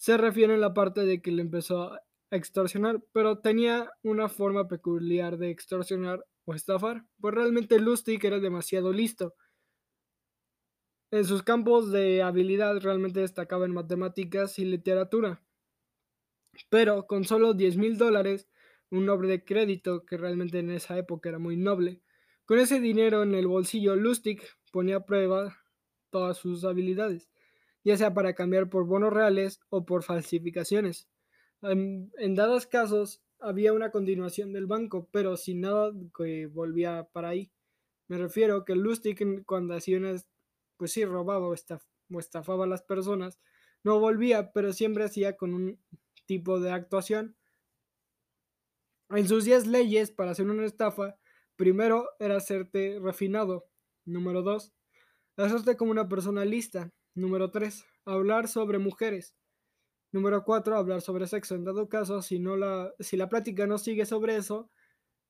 se 0.00 0.16
refiere 0.16 0.54
en 0.54 0.62
la 0.62 0.72
parte 0.72 1.04
de 1.04 1.20
que 1.20 1.30
le 1.30 1.42
empezó 1.42 1.92
a 1.92 2.02
extorsionar, 2.30 3.04
pero 3.12 3.40
tenía 3.40 3.92
una 4.02 4.30
forma 4.30 4.66
peculiar 4.66 5.36
de 5.36 5.50
extorsionar 5.50 6.24
o 6.46 6.54
estafar, 6.54 7.04
pues 7.20 7.34
realmente 7.34 7.78
Lustig 7.78 8.24
era 8.24 8.40
demasiado 8.40 8.94
listo. 8.94 9.34
En 11.10 11.26
sus 11.26 11.42
campos 11.42 11.92
de 11.92 12.22
habilidad 12.22 12.80
realmente 12.80 13.20
destacaba 13.20 13.66
en 13.66 13.74
matemáticas 13.74 14.58
y 14.58 14.64
literatura. 14.64 15.42
Pero 16.70 17.06
con 17.06 17.24
solo 17.24 17.52
10 17.52 17.76
mil 17.76 17.98
dólares, 17.98 18.48
un 18.90 19.04
noble 19.04 19.28
de 19.28 19.44
crédito 19.44 20.06
que 20.06 20.16
realmente 20.16 20.60
en 20.60 20.70
esa 20.70 20.96
época 20.96 21.28
era 21.28 21.38
muy 21.38 21.58
noble, 21.58 22.00
con 22.46 22.58
ese 22.58 22.80
dinero 22.80 23.22
en 23.22 23.34
el 23.34 23.46
bolsillo, 23.46 23.96
Lustig 23.96 24.42
ponía 24.72 24.96
a 24.96 25.04
prueba 25.04 25.58
todas 26.08 26.38
sus 26.38 26.64
habilidades, 26.64 27.28
ya 27.84 27.96
sea 27.96 28.14
para 28.14 28.34
cambiar 28.34 28.68
por 28.68 28.86
bonos 28.86 29.12
reales 29.12 29.60
o 29.68 29.84
por 29.84 30.02
falsificaciones. 30.02 31.08
En, 31.62 32.12
en 32.18 32.34
dados 32.34 32.66
casos 32.66 33.22
había 33.38 33.72
una 33.72 33.90
continuación 33.90 34.52
del 34.52 34.66
banco, 34.66 35.08
pero 35.10 35.36
sin 35.36 35.62
nada 35.62 35.92
que 36.16 36.46
volvía 36.46 37.08
para 37.12 37.30
ahí. 37.30 37.50
Me 38.08 38.18
refiero 38.18 38.64
que 38.64 38.74
Lustig 38.74 39.44
cuando 39.46 39.74
hacía 39.74 39.98
una 39.98 40.16
pues 40.76 40.92
sí 40.92 41.04
robaba 41.04 41.46
o, 41.46 41.54
estafaba 42.18 42.64
a 42.64 42.66
las 42.66 42.82
personas, 42.82 43.38
no 43.84 44.00
volvía, 44.00 44.50
pero 44.52 44.72
siempre 44.72 45.04
hacía 45.04 45.36
con 45.36 45.52
un 45.52 45.78
tipo 46.24 46.58
de 46.58 46.70
actuación. 46.70 47.36
En 49.10 49.28
sus 49.28 49.44
10 49.44 49.66
leyes 49.66 50.10
para 50.10 50.30
hacer 50.30 50.48
una 50.48 50.64
estafa, 50.64 51.18
primero 51.56 52.08
era 52.18 52.36
hacerte 52.36 52.98
refinado. 52.98 53.68
Número 54.06 54.42
2, 54.42 54.72
hacerte 55.36 55.76
como 55.76 55.90
una 55.90 56.08
persona 56.08 56.44
lista. 56.44 56.90
Número 57.14 57.50
3, 57.50 57.84
hablar 58.04 58.48
sobre 58.48 58.78
mujeres. 58.78 59.36
Número 60.12 60.44
4, 60.44 60.76
hablar 60.76 61.00
sobre 61.00 61.26
sexo. 61.26 61.54
En 61.54 61.64
dado 61.64 61.88
caso, 61.88 62.22
si, 62.22 62.38
no 62.38 62.56
la, 62.56 62.92
si 62.98 63.16
la 63.16 63.28
plática 63.28 63.66
no 63.66 63.78
sigue 63.78 64.06
sobre 64.06 64.36
eso, 64.36 64.70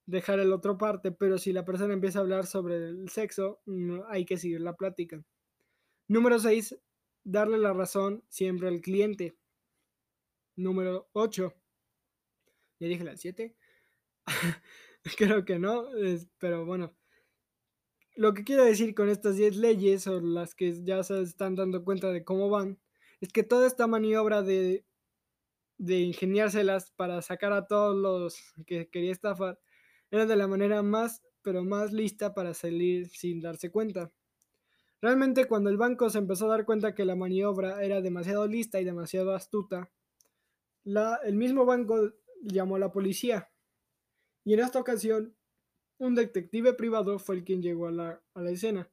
dejar 0.06 0.40
el 0.40 0.52
otro 0.52 0.78
parte, 0.78 1.12
pero 1.12 1.38
si 1.38 1.52
la 1.52 1.64
persona 1.64 1.94
empieza 1.94 2.18
a 2.18 2.22
hablar 2.22 2.46
sobre 2.46 2.76
el 2.76 3.08
sexo, 3.08 3.60
hay 4.08 4.24
que 4.24 4.36
seguir 4.36 4.60
la 4.60 4.76
plática. 4.76 5.22
Número 6.08 6.38
6. 6.38 6.76
Darle 7.22 7.58
la 7.58 7.72
razón 7.72 8.24
siempre 8.28 8.68
al 8.68 8.80
cliente. 8.80 9.36
Número 10.56 11.08
8. 11.12 11.54
¿Ya 12.80 12.88
dije 12.88 13.04
la 13.04 13.16
7? 13.16 13.54
Creo 15.16 15.44
que 15.44 15.58
no, 15.58 15.86
pero 16.38 16.64
bueno. 16.64 16.94
Lo 18.16 18.34
que 18.34 18.44
quiero 18.44 18.64
decir 18.64 18.94
con 18.94 19.08
estas 19.08 19.36
10 19.36 19.56
leyes, 19.56 20.06
o 20.06 20.20
las 20.20 20.54
que 20.54 20.84
ya 20.84 21.02
se 21.02 21.22
están 21.22 21.54
dando 21.54 21.84
cuenta 21.84 22.10
de 22.12 22.24
cómo 22.24 22.50
van, 22.50 22.78
es 23.20 23.32
que 23.32 23.42
toda 23.42 23.66
esta 23.66 23.86
maniobra 23.86 24.42
de, 24.42 24.84
de 25.78 26.00
ingeniárselas 26.00 26.90
para 26.92 27.22
sacar 27.22 27.52
a 27.52 27.66
todos 27.66 27.96
los 27.96 28.38
que 28.66 28.88
quería 28.88 29.12
estafar 29.12 29.58
era 30.10 30.26
de 30.26 30.36
la 30.36 30.48
manera 30.48 30.82
más, 30.82 31.22
pero 31.42 31.64
más 31.64 31.92
lista 31.92 32.34
para 32.34 32.54
salir 32.54 33.08
sin 33.08 33.40
darse 33.40 33.70
cuenta. 33.70 34.12
Realmente 35.00 35.46
cuando 35.46 35.70
el 35.70 35.78
banco 35.78 36.10
se 36.10 36.18
empezó 36.18 36.46
a 36.46 36.56
dar 36.56 36.66
cuenta 36.66 36.94
que 36.94 37.06
la 37.06 37.16
maniobra 37.16 37.82
era 37.82 38.02
demasiado 38.02 38.46
lista 38.46 38.80
y 38.80 38.84
demasiado 38.84 39.34
astuta, 39.34 39.90
el 40.84 41.36
mismo 41.36 41.64
banco 41.64 42.12
llamó 42.42 42.76
a 42.76 42.80
la 42.80 42.92
policía. 42.92 43.50
Y 44.44 44.54
en 44.54 44.60
esta 44.60 44.80
ocasión, 44.80 45.36
un 46.00 46.14
detective 46.14 46.72
privado 46.72 47.18
fue 47.18 47.36
el 47.36 47.44
quien 47.44 47.62
llegó 47.62 47.86
a 47.86 47.92
la, 47.92 48.22
a 48.32 48.42
la 48.42 48.50
escena. 48.50 48.90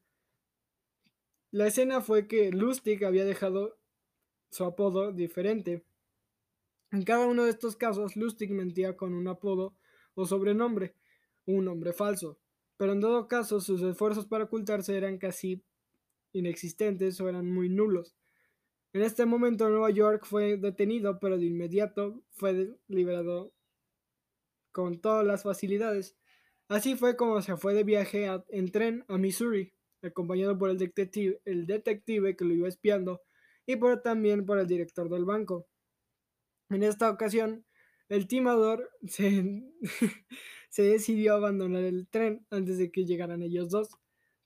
La 1.51 1.65
escena 1.65 2.01
fue 2.01 2.27
que 2.27 2.51
Lustig 2.51 3.05
había 3.05 3.23
dejado 3.23 3.79
su 4.49 4.65
apodo 4.65 5.13
diferente. 5.13 5.85
En 6.91 7.03
cada 7.03 7.25
uno 7.25 7.45
de 7.45 7.51
estos 7.51 7.77
casos, 7.77 8.17
Lustig 8.17 8.51
mentía 8.51 8.97
con 8.97 9.13
un 9.13 9.29
apodo 9.29 9.73
o 10.15 10.25
sobrenombre, 10.25 10.95
un 11.45 11.63
nombre 11.63 11.93
falso, 11.93 12.39
pero 12.75 12.91
en 12.91 12.99
todo 12.99 13.29
caso 13.29 13.61
sus 13.61 13.81
esfuerzos 13.81 14.25
para 14.25 14.43
ocultarse 14.43 14.97
eran 14.97 15.17
casi 15.17 15.63
inexistentes 16.33 17.21
o 17.21 17.29
eran 17.29 17.49
muy 17.49 17.69
nulos. 17.69 18.17
En 18.91 19.01
este 19.01 19.25
momento 19.25 19.69
Nueva 19.69 19.91
York 19.91 20.25
fue 20.25 20.57
detenido, 20.57 21.19
pero 21.19 21.37
de 21.37 21.45
inmediato 21.45 22.21
fue 22.31 22.77
liberado 22.89 23.53
con 24.73 24.99
todas 24.99 25.25
las 25.25 25.43
facilidades. 25.43 26.17
Así 26.69 26.95
fue 26.95 27.15
como 27.15 27.41
se 27.41 27.57
fue 27.57 27.74
de 27.74 27.83
viaje 27.83 28.27
en 28.50 28.71
tren 28.71 29.05
a 29.07 29.17
Missouri, 29.17 29.74
acompañado 30.01 30.57
por 30.57 30.69
el 30.69 30.77
detective, 30.77 31.39
el 31.45 31.65
detective 31.65 32.36
que 32.36 32.45
lo 32.45 32.53
iba 32.53 32.67
espiando 32.67 33.21
y 33.65 33.77
por, 33.77 34.01
también 34.01 34.45
por 34.45 34.59
el 34.59 34.67
director 34.67 35.09
del 35.09 35.25
banco. 35.25 35.67
En 36.69 36.83
esta 36.83 37.09
ocasión, 37.09 37.65
el 38.09 38.27
timador 38.27 38.89
se, 39.07 39.63
se 40.69 40.83
decidió 40.83 41.36
abandonar 41.36 41.83
el 41.83 42.07
tren 42.09 42.45
antes 42.50 42.77
de 42.77 42.91
que 42.91 43.05
llegaran 43.05 43.41
ellos 43.41 43.69
dos 43.69 43.89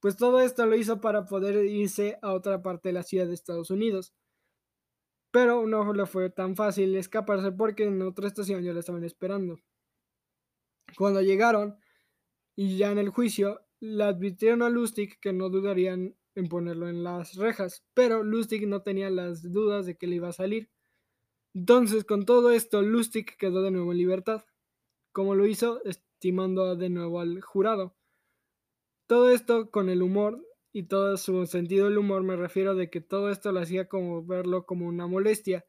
pues 0.02 0.18
todo 0.18 0.42
esto 0.42 0.66
lo 0.66 0.76
hizo 0.76 1.00
para 1.00 1.26
poder 1.26 1.64
irse 1.66 2.18
a 2.24 2.34
otra 2.34 2.62
parte 2.64 2.90
de 2.90 2.94
la 2.94 3.04
ciudad 3.04 3.28
de 3.28 3.36
Estados 3.36 3.70
Unidos. 3.70 4.14
Pero 5.32 5.68
no 5.68 5.94
le 5.94 6.08
fue 6.08 6.30
tan 6.32 6.56
fácil 6.56 6.96
escaparse 6.96 7.52
porque 7.52 7.84
en 7.84 8.02
otra 8.02 8.28
estación 8.28 8.64
ya 8.64 8.74
lo 8.74 8.80
estaban 8.80 9.04
esperando. 9.04 9.60
Cuando 10.98 11.22
llegaron 11.22 11.78
y 12.56 12.78
ya 12.78 12.92
en 12.92 12.98
el 12.98 13.10
juicio, 13.10 13.62
le 13.80 14.04
advirtieron 14.04 14.62
a 14.62 14.70
Lustig 14.70 15.20
que 15.20 15.34
no 15.34 15.50
dudarían 15.50 16.16
en 16.36 16.48
ponerlo 16.48 16.88
en 16.88 17.04
las 17.04 17.36
rejas, 17.36 17.84
pero 17.94 18.24
Lustig 18.24 18.68
no 18.68 18.82
tenía 18.84 19.10
las 19.10 19.52
dudas 19.52 19.86
de 19.86 19.98
que 19.98 20.08
le 20.08 20.18
iba 20.18 20.30
a 20.30 20.34
salir. 20.34 20.70
Entonces, 21.54 22.06
con 22.06 22.26
todo 22.26 22.52
esto, 22.52 22.82
Lustig 22.82 23.38
quedó 23.38 23.62
de 23.62 23.72
nuevo 23.72 23.92
en 23.92 23.98
libertad, 23.98 24.46
como 25.12 25.36
lo 25.36 25.46
hizo 25.46 25.84
estimando 25.84 26.76
de 26.76 26.90
nuevo 26.90 27.20
al 27.20 27.42
jurado. 27.42 27.96
Todo 29.08 29.30
esto 29.32 29.72
con 29.72 29.90
el 29.90 30.02
humor 30.02 30.46
y 30.72 30.84
todo 30.84 31.18
su 31.18 31.46
sentido 31.48 31.86
del 31.86 31.98
humor 31.98 32.24
me 32.24 32.38
refiero 32.38 32.76
de 32.76 32.90
que 32.90 33.02
todo 33.02 33.30
esto 33.30 33.52
lo 33.52 33.60
hacía 33.60 33.90
como 33.90 34.24
verlo 34.26 34.66
como 34.66 34.88
una 34.88 35.08
molestia. 35.08 35.66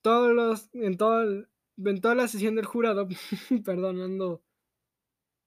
Todos 0.00 0.32
los, 0.32 0.70
en, 0.72 0.96
todo 0.96 1.46
en 1.76 2.00
toda 2.00 2.14
la 2.14 2.28
sesión 2.28 2.54
del 2.54 2.64
jurado, 2.64 3.06
perdonando 3.64 4.42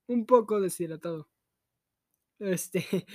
un 0.07 0.25
poco 0.25 0.59
deshidratado. 0.61 1.27
Este, 2.39 2.85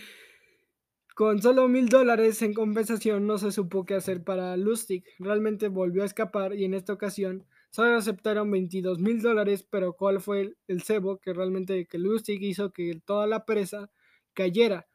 con 1.14 1.42
solo 1.42 1.68
mil 1.68 1.88
dólares 1.88 2.40
en 2.42 2.54
compensación 2.54 3.26
no 3.26 3.38
se 3.38 3.52
supo 3.52 3.84
qué 3.84 3.94
hacer 3.94 4.24
para 4.24 4.56
Lustig. 4.56 5.04
Realmente 5.18 5.68
volvió 5.68 6.02
a 6.02 6.06
escapar 6.06 6.54
y 6.54 6.64
en 6.64 6.74
esta 6.74 6.92
ocasión 6.92 7.44
solo 7.70 7.96
aceptaron 7.96 8.50
22 8.50 9.00
mil 9.00 9.20
dólares, 9.20 9.66
pero 9.68 9.94
cuál 9.94 10.20
fue 10.20 10.56
el, 10.68 10.82
cebo 10.82 11.18
que 11.18 11.34
realmente 11.34 11.86
que 11.86 11.98
Lustig 11.98 12.42
hizo 12.42 12.72
que 12.72 13.00
toda 13.04 13.26
la 13.26 13.44
presa 13.44 13.90
cayera. 14.32 14.86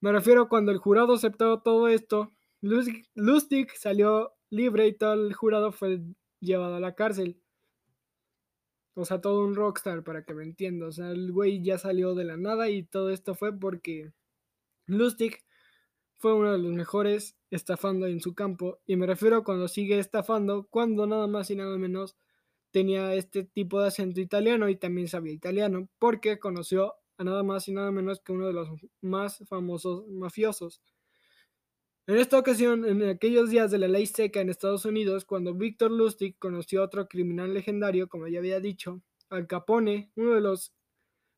Me 0.00 0.12
refiero 0.12 0.48
cuando 0.48 0.72
el 0.72 0.78
jurado 0.78 1.14
aceptó 1.14 1.60
todo 1.62 1.88
esto, 1.88 2.32
Lustig 2.60 3.70
salió 3.76 4.32
libre 4.50 4.86
y 4.86 4.96
todo 4.96 5.14
el 5.14 5.34
jurado 5.34 5.72
fue 5.72 6.00
llevado 6.40 6.76
a 6.76 6.80
la 6.80 6.94
cárcel. 6.94 7.41
O 8.94 9.04
sea, 9.04 9.20
todo 9.20 9.44
un 9.44 9.54
rockstar 9.54 10.04
para 10.04 10.24
que 10.24 10.34
me 10.34 10.44
entienda. 10.44 10.86
O 10.86 10.92
sea, 10.92 11.10
el 11.10 11.32
güey 11.32 11.62
ya 11.62 11.78
salió 11.78 12.14
de 12.14 12.24
la 12.24 12.36
nada 12.36 12.68
y 12.70 12.82
todo 12.82 13.10
esto 13.10 13.34
fue 13.34 13.58
porque 13.58 14.12
Lustig 14.86 15.38
fue 16.18 16.34
uno 16.34 16.52
de 16.52 16.58
los 16.58 16.72
mejores 16.72 17.36
estafando 17.50 18.06
en 18.06 18.20
su 18.20 18.34
campo. 18.34 18.80
Y 18.86 18.96
me 18.96 19.06
refiero 19.06 19.44
cuando 19.44 19.68
sigue 19.68 19.98
estafando, 19.98 20.66
cuando 20.70 21.06
nada 21.06 21.26
más 21.26 21.50
y 21.50 21.56
nada 21.56 21.76
menos 21.78 22.16
tenía 22.70 23.14
este 23.14 23.44
tipo 23.44 23.80
de 23.80 23.88
acento 23.88 24.20
italiano 24.20 24.68
y 24.68 24.76
también 24.76 25.08
sabía 25.08 25.32
italiano, 25.32 25.88
porque 25.98 26.38
conoció 26.38 26.94
nada 27.18 27.42
más 27.42 27.68
y 27.68 27.72
nada 27.72 27.90
menos 27.92 28.20
que 28.20 28.32
uno 28.32 28.46
de 28.46 28.52
los 28.52 28.68
más 29.00 29.42
famosos 29.48 30.06
mafiosos. 30.08 30.80
En 32.08 32.16
esta 32.16 32.36
ocasión, 32.36 32.84
en 32.84 33.08
aquellos 33.08 33.48
días 33.48 33.70
de 33.70 33.78
la 33.78 33.86
ley 33.86 34.06
seca 34.06 34.40
en 34.40 34.48
Estados 34.48 34.84
Unidos, 34.84 35.24
cuando 35.24 35.54
Victor 35.54 35.92
Lustig 35.92 36.36
conoció 36.36 36.82
a 36.82 36.86
otro 36.86 37.06
criminal 37.06 37.54
legendario, 37.54 38.08
como 38.08 38.26
ya 38.26 38.40
había 38.40 38.58
dicho, 38.58 39.02
Al 39.30 39.46
Capone, 39.46 40.10
uno 40.16 40.34
de 40.34 40.40
los 40.40 40.72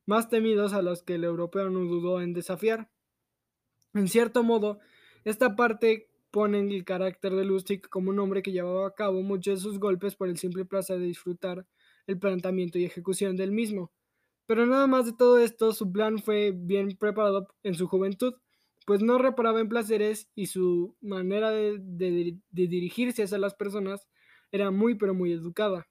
más 0.06 0.30
temidos 0.30 0.72
a 0.72 0.80
los 0.80 1.02
que 1.02 1.16
el 1.16 1.24
europeo 1.24 1.68
no 1.68 1.80
dudó 1.80 2.22
en 2.22 2.32
desafiar. 2.32 2.90
En 3.92 4.08
cierto 4.08 4.42
modo, 4.42 4.80
esta 5.24 5.54
parte 5.54 6.08
pone 6.30 6.60
el 6.60 6.84
carácter 6.84 7.34
de 7.34 7.44
Lustig 7.44 7.86
como 7.90 8.08
un 8.08 8.18
hombre 8.18 8.42
que 8.42 8.52
llevaba 8.52 8.86
a 8.86 8.94
cabo 8.94 9.20
muchos 9.20 9.58
de 9.58 9.62
sus 9.62 9.78
golpes 9.78 10.16
por 10.16 10.28
el 10.28 10.38
simple 10.38 10.64
placer 10.64 10.98
de 10.98 11.06
disfrutar 11.06 11.66
el 12.06 12.18
planteamiento 12.18 12.78
y 12.78 12.86
ejecución 12.86 13.36
del 13.36 13.52
mismo. 13.52 13.92
Pero 14.46 14.64
nada 14.64 14.86
más 14.86 15.04
de 15.04 15.12
todo 15.12 15.38
esto, 15.38 15.74
su 15.74 15.92
plan 15.92 16.18
fue 16.20 16.52
bien 16.52 16.96
preparado 16.96 17.48
en 17.62 17.74
su 17.74 17.86
juventud, 17.86 18.34
pues 18.84 19.00
no 19.00 19.18
reparaba 19.18 19.60
en 19.60 19.68
placeres 19.68 20.28
y 20.34 20.46
su 20.46 20.96
manera 21.00 21.50
de, 21.50 22.38
dirigirse 22.50 23.22
hacia 23.22 23.38
las 23.38 23.54
personas 23.54 24.06
era 24.52 24.70
muy 24.70 24.94
pero 24.96 25.14
muy 25.14 25.32
educada. 25.32 25.86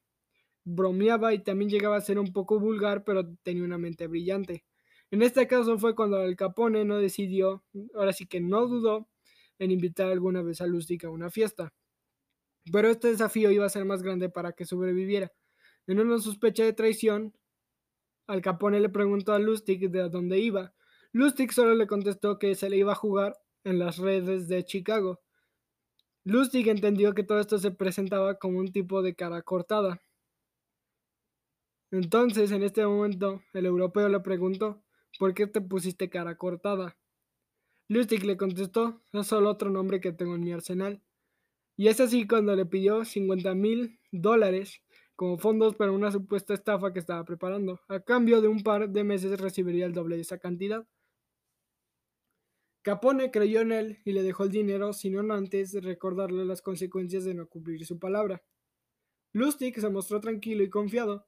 Bromeaba 0.64 1.34
y 1.34 1.42
también 1.42 1.70
llegaba 1.70 1.96
a 1.96 2.00
ser 2.00 2.18
un 2.18 2.32
poco 2.32 2.58
vulgar, 2.58 3.04
pero 3.04 3.34
tenía 3.42 3.64
una 3.64 3.78
mente 3.78 4.06
brillante. 4.06 4.64
En 5.10 5.22
este 5.22 5.46
caso 5.46 5.78
fue 5.78 5.94
cuando 5.94 6.16
Al 6.16 6.36
Capone 6.36 6.84
no 6.84 6.98
decidió, 6.98 7.64
ahora 7.94 8.12
sí 8.12 8.26
que 8.26 8.40
no 8.40 8.66
dudó, 8.66 9.08
en 9.58 9.70
invitar 9.70 10.10
alguna 10.10 10.42
vez 10.42 10.60
a 10.60 10.66
Lustig 10.66 11.04
a 11.06 11.10
una 11.10 11.30
fiesta. 11.30 11.72
Pero 12.72 12.88
este 12.88 13.08
desafío 13.08 13.50
iba 13.50 13.66
a 13.66 13.68
ser 13.68 13.84
más 13.84 14.02
grande 14.02 14.28
para 14.30 14.52
que 14.52 14.64
sobreviviera. 14.64 15.30
En 15.86 16.00
una 16.00 16.18
sospecha 16.18 16.64
de 16.64 16.72
traición, 16.72 17.34
al 18.26 18.40
Capone 18.40 18.80
le 18.80 18.88
preguntó 18.88 19.32
a 19.32 19.38
Lustig 19.38 19.90
de 19.90 20.08
dónde 20.08 20.38
iba. 20.38 20.73
Lustig 21.14 21.52
solo 21.52 21.76
le 21.76 21.86
contestó 21.86 22.40
que 22.40 22.56
se 22.56 22.68
le 22.68 22.76
iba 22.76 22.90
a 22.90 22.96
jugar 22.96 23.38
en 23.62 23.78
las 23.78 23.98
redes 23.98 24.48
de 24.48 24.64
Chicago. 24.64 25.20
Lustig 26.24 26.66
entendió 26.68 27.14
que 27.14 27.22
todo 27.22 27.38
esto 27.38 27.56
se 27.58 27.70
presentaba 27.70 28.36
como 28.40 28.58
un 28.58 28.72
tipo 28.72 29.00
de 29.00 29.14
cara 29.14 29.40
cortada. 29.42 30.02
Entonces, 31.92 32.50
en 32.50 32.64
este 32.64 32.84
momento, 32.84 33.44
el 33.52 33.64
europeo 33.66 34.08
le 34.08 34.18
preguntó, 34.18 34.82
¿por 35.16 35.34
qué 35.34 35.46
te 35.46 35.60
pusiste 35.60 36.10
cara 36.10 36.36
cortada? 36.36 36.96
Lustig 37.86 38.24
le 38.24 38.36
contestó, 38.36 39.00
es 39.12 39.28
solo 39.28 39.50
otro 39.50 39.70
nombre 39.70 40.00
que 40.00 40.10
tengo 40.10 40.34
en 40.34 40.40
mi 40.40 40.50
arsenal. 40.50 41.00
Y 41.76 41.86
es 41.86 42.00
así 42.00 42.26
cuando 42.26 42.56
le 42.56 42.66
pidió 42.66 43.04
50 43.04 43.54
mil 43.54 44.00
dólares 44.10 44.82
como 45.14 45.38
fondos 45.38 45.76
para 45.76 45.92
una 45.92 46.10
supuesta 46.10 46.54
estafa 46.54 46.92
que 46.92 46.98
estaba 46.98 47.24
preparando. 47.24 47.78
A 47.86 48.00
cambio 48.00 48.40
de 48.40 48.48
un 48.48 48.64
par 48.64 48.88
de 48.88 49.04
meses 49.04 49.40
recibiría 49.40 49.86
el 49.86 49.92
doble 49.92 50.16
de 50.16 50.22
esa 50.22 50.38
cantidad. 50.38 50.84
Capone 52.84 53.30
creyó 53.30 53.62
en 53.62 53.72
él 53.72 53.98
y 54.04 54.12
le 54.12 54.22
dejó 54.22 54.44
el 54.44 54.50
dinero 54.50 54.92
sin 54.92 55.18
antes 55.30 55.72
recordarle 55.82 56.44
las 56.44 56.60
consecuencias 56.60 57.24
de 57.24 57.32
no 57.32 57.48
cumplir 57.48 57.86
su 57.86 57.98
palabra. 57.98 58.44
Lustig 59.32 59.80
se 59.80 59.88
mostró 59.88 60.20
tranquilo 60.20 60.62
y 60.62 60.68
confiado, 60.68 61.26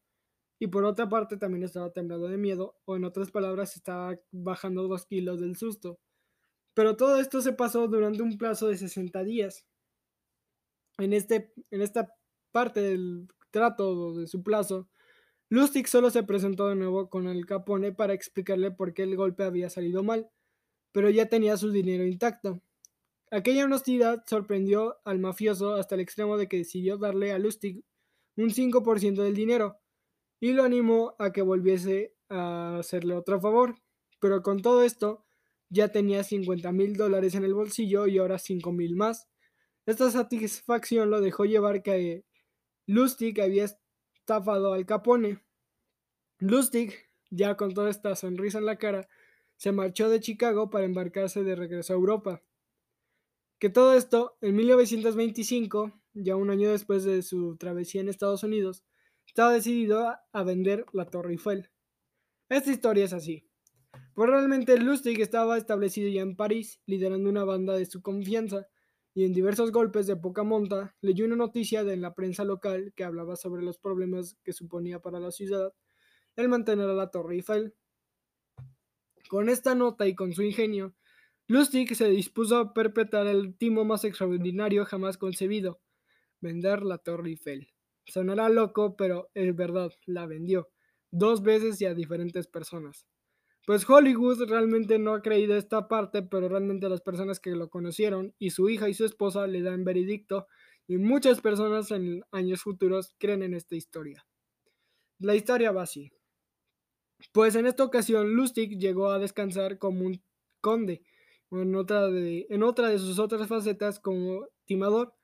y 0.59 0.67
por 0.67 0.85
otra 0.85 1.09
parte 1.09 1.39
también 1.39 1.65
estaba 1.65 1.95
temblando 1.95 2.29
de 2.29 2.37
miedo, 2.37 2.77
o 2.85 2.97
en 2.97 3.05
otras 3.05 3.31
palabras 3.31 3.75
estaba 3.75 4.21
bajando 4.33 4.87
dos 4.87 5.07
kilos 5.07 5.41
del 5.41 5.57
susto. 5.57 5.99
Pero 6.75 6.95
todo 6.95 7.19
esto 7.19 7.41
se 7.41 7.55
pasó 7.55 7.89
durante 7.89 8.23
un 8.23 8.37
plazo 8.37 8.69
de 8.69 8.77
60 8.77 9.25
días. 9.25 9.67
En, 10.99 11.15
este, 11.15 11.55
en 11.71 11.81
esta 11.81 12.13
parte 12.53 12.83
del 12.83 13.29
trato 13.51 14.15
de 14.15 14.27
su 14.27 14.43
plazo, 14.43 14.91
Lustig 15.49 15.89
solo 15.89 16.11
se 16.11 16.23
presentó 16.23 16.69
de 16.69 16.77
nuevo 16.77 17.09
con 17.09 17.27
el 17.29 17.47
Capone 17.47 17.93
para 17.93 18.13
explicarle 18.13 18.73
por 18.73 18.93
qué 18.93 19.05
el 19.05 19.17
golpe 19.17 19.45
había 19.45 19.71
salido 19.71 20.03
mal, 20.03 20.31
pero 20.97 21.11
ya 21.11 21.27
tenía 21.27 21.59
su 21.59 21.71
dinero 21.71 22.07
intacto. 22.07 22.63
Aquella 23.31 23.67
honestidad 23.67 24.25
sorprendió 24.27 24.97
al 25.05 25.19
mafioso 25.19 25.75
hasta 25.75 25.95
el 25.95 26.01
extremo 26.01 26.39
de 26.39 26.49
que 26.49 26.57
decidió 26.57 26.97
darle 26.97 27.33
a 27.33 27.39
Lustig 27.39 27.85
un 28.39 28.49
5% 28.49 29.23
del 29.23 29.35
dinero 29.35 29.79
y 30.41 30.55
lo 30.55 30.63
animó 30.63 31.15
a 31.19 31.33
que 31.33 31.43
volviese 31.43 32.15
a 32.31 32.79
hacerle 32.79 33.15
otro 33.15 33.39
favor. 33.43 33.75
Pero 34.21 34.43
con 34.43 34.63
todo 34.63 34.85
esto, 34.85 35.27
ya 35.69 35.89
tenía 35.89 36.25
50 36.25 36.73
mil 36.73 36.97
dólares 36.97 37.35
en 37.35 37.45
el 37.45 37.53
bolsillo 37.53 38.07
y 38.07 38.17
ahora 38.17 38.39
5 38.39 38.73
mil 38.73 38.97
más. 38.97 39.29
Esta 39.85 40.11
satisfacción 40.11 41.11
lo 41.11 41.21
dejó 41.21 41.45
llevar 41.45 41.83
que 41.83 42.25
Lustig 42.87 43.39
había 43.43 43.67
estafado 43.67 44.73
al 44.73 44.87
Capone. 44.87 45.45
Lustig, 46.39 46.95
ya 47.29 47.55
con 47.59 47.75
toda 47.75 47.91
esta 47.91 48.17
sonrisa 48.17 48.57
en 48.57 48.65
la 48.65 48.79
cara, 48.79 49.07
se 49.57 49.73
marchó 49.73 50.09
de 50.09 50.21
Chicago 50.21 50.71
para 50.71 50.85
embarcarse 50.85 51.43
de 51.43 51.57
regreso 51.57 51.93
a 51.93 51.97
Europa. 51.97 52.43
Que 53.59 53.71
todo 53.71 53.95
esto, 53.95 54.37
en 54.41 54.57
1925, 54.57 55.93
ya 56.15 56.37
un 56.37 56.51
año 56.51 56.71
después 56.71 57.05
de 57.05 57.23
su 57.23 57.57
travesía 57.57 58.01
en 58.01 58.09
Estados 58.09 58.43
Unidos, 58.43 58.85
estaba 59.27 59.53
decidido 59.53 60.15
a, 60.33 60.43
vender 60.45 60.85
la 60.93 61.07
Torre 61.07 61.33
Eiffel. 61.33 61.71
Esta 62.49 62.71
historia 62.71 63.05
es 63.05 63.13
así. 63.13 63.49
Pues 64.15 64.31
realmente 64.31 64.79
Lustig 64.79 65.21
estaba 65.21 65.59
establecido 65.59 66.09
ya 66.09 66.23
en 66.23 66.37
París, 66.37 66.81
liderando 66.87 67.29
una 67.29 67.45
banda 67.45 67.75
de 67.75 67.87
su 67.87 68.03
confianza, 68.03 68.69
y 69.15 69.25
en 69.25 69.33
diversos 69.33 69.73
golpes 69.73 70.07
de 70.07 70.17
poca 70.17 70.43
monta 70.43 70.95
leyó 71.01 71.25
una 71.25 71.37
noticia 71.37 71.85
de 71.85 71.97
la 71.97 72.15
prensa 72.15 72.45
local 72.45 72.93
que 72.95 73.05
hablaba 73.05 73.37
sobre 73.37 73.63
los 73.63 73.79
problemas 73.79 74.37
que 74.45 74.53
suponía 74.53 75.01
para 75.01 75.19
la 75.19 75.31
ciudad 75.31 75.73
el 76.37 76.49
mantener 76.49 76.89
a 76.89 76.95
la 76.95 77.11
Torre 77.11 77.35
Eiffel. 77.35 77.75
Con 79.29 79.49
esta 79.49 79.75
nota 79.75 80.07
y 80.07 80.15
con 80.15 80.33
su 80.33 80.43
ingenio, 80.43 80.95
Lustig 81.49 81.95
se 81.95 82.09
dispuso 82.09 82.59
a 82.59 82.73
perpetrar 82.75 83.27
el 83.27 83.57
timo 83.57 83.85
más 83.85 84.05
extraordinario 84.05 84.85
jamás 84.85 85.19
concebido, 85.19 85.81
vender 86.41 86.83
la 86.83 86.99
Torre 86.99 87.31
Eiffel. 87.31 87.73
Sonará 88.07 88.49
loco, 88.49 88.97
pero 88.97 89.31
es 89.35 89.55
verdad, 89.55 89.93
la 90.07 90.27
vendió, 90.27 90.69
dos 91.11 91.43
veces 91.43 91.81
y 91.81 91.87
a 91.87 91.95
diferentes 91.95 92.47
personas. 92.47 93.07
Pues 93.67 93.89
Hollywood 93.89 94.49
realmente 94.49 94.99
no 94.99 95.15
ha 95.15 95.23
creído 95.23 95.57
esta 95.57 95.89
parte, 95.89 96.23
pero 96.23 96.49
realmente 96.49 96.89
las 96.89 97.01
personas 97.01 97.41
que 97.41 97.51
lo 97.51 97.69
conocieron 97.69 98.33
y 98.39 98.51
su 98.51 98.69
hija 98.69 98.89
y 98.89 98.95
su 98.95 99.05
esposa 99.05 99.49
le 99.49 99.63
dan 99.63 99.85
veredicto 99.85 100.47
y 100.87 100.99
muchas 100.99 101.41
personas 101.41 101.91
en 101.91 102.23
años 102.31 102.63
futuros 102.63 103.17
creen 103.19 103.43
en 103.43 103.55
esta 103.55 103.75
historia. 103.75 104.25
La 105.19 105.35
historia 105.35 105.73
va 105.73 105.83
así. 105.83 106.13
Pues 107.33 107.55
en 107.55 107.67
esta 107.67 107.85
ocasión 107.85 108.35
Lustig 108.35 108.79
llegó 108.79 109.11
a 109.11 109.19
descansar 109.19 109.79
como 109.79 110.05
un 110.07 110.23
conde, 110.61 111.03
en 111.51 111.75
otra 111.75 112.09
de, 112.09 112.47
en 112.51 112.63
otra 112.63 112.89
de 112.89 112.99
sus 112.99 113.19
otras 113.19 113.49
facetas 113.49 114.01
como 114.01 114.47
timador. 114.65 115.15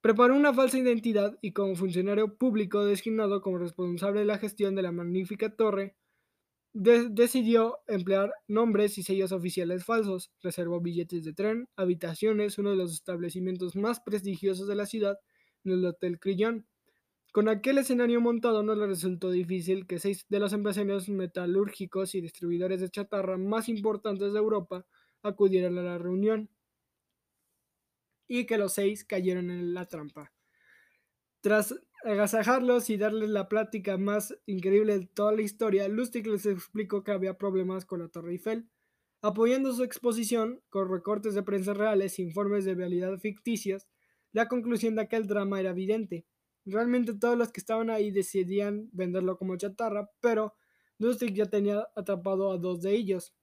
Preparó 0.00 0.36
una 0.36 0.54
falsa 0.54 0.78
identidad 0.78 1.38
y 1.42 1.52
como 1.52 1.76
funcionario 1.76 2.36
público 2.36 2.84
designado 2.84 3.42
como 3.42 3.58
responsable 3.58 4.20
de 4.20 4.26
la 4.26 4.38
gestión 4.38 4.74
de 4.74 4.82
la 4.82 4.92
magnífica 4.92 5.56
torre, 5.56 5.96
decidió 6.72 7.78
emplear 7.86 8.32
nombres 8.48 8.98
y 8.98 9.02
sellos 9.02 9.32
oficiales 9.32 9.84
falsos, 9.84 10.30
reservó 10.42 10.80
billetes 10.80 11.24
de 11.24 11.32
tren, 11.32 11.68
habitaciones, 11.74 12.58
uno 12.58 12.70
de 12.70 12.76
los 12.76 12.92
establecimientos 12.92 13.76
más 13.76 14.00
prestigiosos 14.00 14.68
de 14.68 14.74
la 14.74 14.84
ciudad, 14.86 15.18
en 15.64 15.72
el 15.72 15.86
Hotel 15.86 16.20
Crillon, 16.20 16.66
con 17.32 17.48
aquel 17.48 17.78
escenario 17.78 18.20
montado 18.20 18.62
no 18.62 18.74
le 18.74 18.86
resultó 18.86 19.30
difícil 19.30 19.86
que 19.86 19.98
seis 19.98 20.24
de 20.28 20.40
los 20.40 20.52
empresarios 20.52 21.08
metalúrgicos 21.08 22.14
y 22.14 22.20
distribuidores 22.20 22.80
de 22.80 22.90
chatarra 22.90 23.36
más 23.36 23.68
importantes 23.68 24.32
de 24.32 24.38
Europa 24.38 24.86
acudieran 25.22 25.76
a 25.78 25.82
la 25.82 25.98
reunión 25.98 26.48
y 28.28 28.46
que 28.46 28.58
los 28.58 28.72
seis 28.72 29.04
cayeron 29.04 29.50
en 29.50 29.74
la 29.74 29.86
trampa. 29.86 30.32
Tras 31.40 31.74
agasajarlos 32.04 32.90
y 32.90 32.96
darles 32.96 33.30
la 33.30 33.48
plática 33.48 33.98
más 33.98 34.36
increíble 34.46 34.98
de 34.98 35.06
toda 35.06 35.32
la 35.32 35.42
historia, 35.42 35.88
Lustig 35.88 36.26
les 36.26 36.46
explicó 36.46 37.04
que 37.04 37.12
había 37.12 37.38
problemas 37.38 37.84
con 37.84 38.00
la 38.00 38.08
Torre 38.08 38.32
Eiffel, 38.32 38.68
apoyando 39.22 39.72
su 39.72 39.82
exposición 39.82 40.62
con 40.70 40.90
recortes 40.90 41.34
de 41.34 41.42
prensa 41.42 41.74
reales 41.74 42.18
e 42.18 42.22
informes 42.22 42.64
de 42.64 42.74
realidad 42.74 43.18
ficticias, 43.18 43.88
la 44.32 44.48
conclusión 44.48 44.94
de 44.94 45.02
aquel 45.02 45.26
drama 45.26 45.60
era 45.60 45.70
evidente. 45.70 46.26
Realmente 46.66 47.14
todos 47.14 47.38
los 47.38 47.52
que 47.52 47.60
estaban 47.60 47.90
ahí 47.90 48.10
decidían 48.10 48.90
venderlo 48.92 49.38
como 49.38 49.56
chatarra, 49.56 50.10
pero 50.20 50.54
Lustig 50.98 51.32
ya 51.32 51.46
tenía 51.46 51.88
atrapado 51.94 52.50
a 52.50 52.58
dos 52.58 52.82
de 52.82 52.92
ellos. 52.92 53.34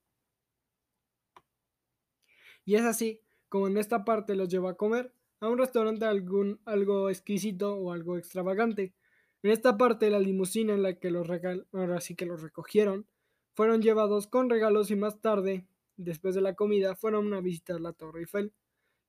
Y 2.65 2.75
es 2.75 2.83
así 2.83 3.21
como 3.49 3.67
en 3.67 3.77
esta 3.77 4.03
parte 4.03 4.35
los 4.35 4.49
llevó 4.49 4.67
a 4.67 4.77
comer 4.77 5.13
a 5.39 5.47
un 5.49 5.57
restaurante 5.57 6.05
algún, 6.05 6.59
algo 6.65 7.09
exquisito 7.09 7.75
o 7.75 7.91
algo 7.91 8.17
extravagante. 8.17 8.93
En 9.41 9.51
esta 9.51 9.77
parte 9.77 10.09
la 10.09 10.19
limusina 10.19 10.73
en 10.73 10.83
la 10.83 10.99
que 10.99 11.11
los 11.11 11.27
ahora 11.73 12.01
sí 12.01 12.15
que 12.15 12.25
los 12.25 12.41
recogieron 12.41 13.05
fueron 13.53 13.81
llevados 13.81 14.27
con 14.27 14.49
regalos 14.49 14.89
y 14.89 14.95
más 14.95 15.21
tarde, 15.21 15.67
después 15.95 16.33
de 16.35 16.41
la 16.41 16.55
comida, 16.55 16.95
fueron 16.95 17.33
a 17.33 17.41
visitar 17.41 17.79
la 17.79 17.93
Torre 17.93 18.21
Eiffel. 18.21 18.53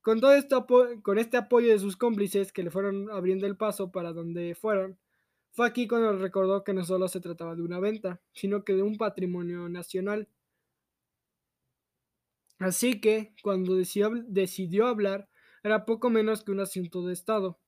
Con 0.05 0.21
todo 0.21 0.35
esto, 0.35 0.67
con 1.01 1.19
este 1.19 1.38
apoyo 1.38 1.73
de 1.73 1.79
sus 1.79 1.97
cómplices 1.97 2.53
que 2.53 2.62
le 2.62 2.71
fueron 2.71 3.11
abriendo 3.11 3.47
el 3.47 3.57
paso 3.57 3.90
para 3.90 4.12
donde 4.12 4.55
fueron, 4.55 4.99
fue 5.53 5.67
aquí 5.67 5.88
cuando 5.88 6.12
recordó 6.19 6.62
que 6.62 6.75
no 6.75 6.85
solo 6.85 7.09
se 7.09 7.21
trataba 7.21 7.57
de 7.57 7.62
una 7.62 7.81
venta, 7.81 8.21
sino 8.35 8.64
que 8.64 8.75
de 8.75 8.83
un 8.83 8.99
patrimonio 8.99 9.67
nacional. 9.71 10.29
Así 12.59 13.01
que, 13.01 13.35
cuando 13.43 13.77
decidió, 13.77 14.11
decidió 14.27 14.88
hablar, 14.88 15.31
era 15.62 15.87
poco 15.87 16.11
menos 16.11 16.45
que 16.45 16.53
un 16.53 16.61
asunto 16.61 17.07
de 17.07 17.14
Estado. 17.14 17.59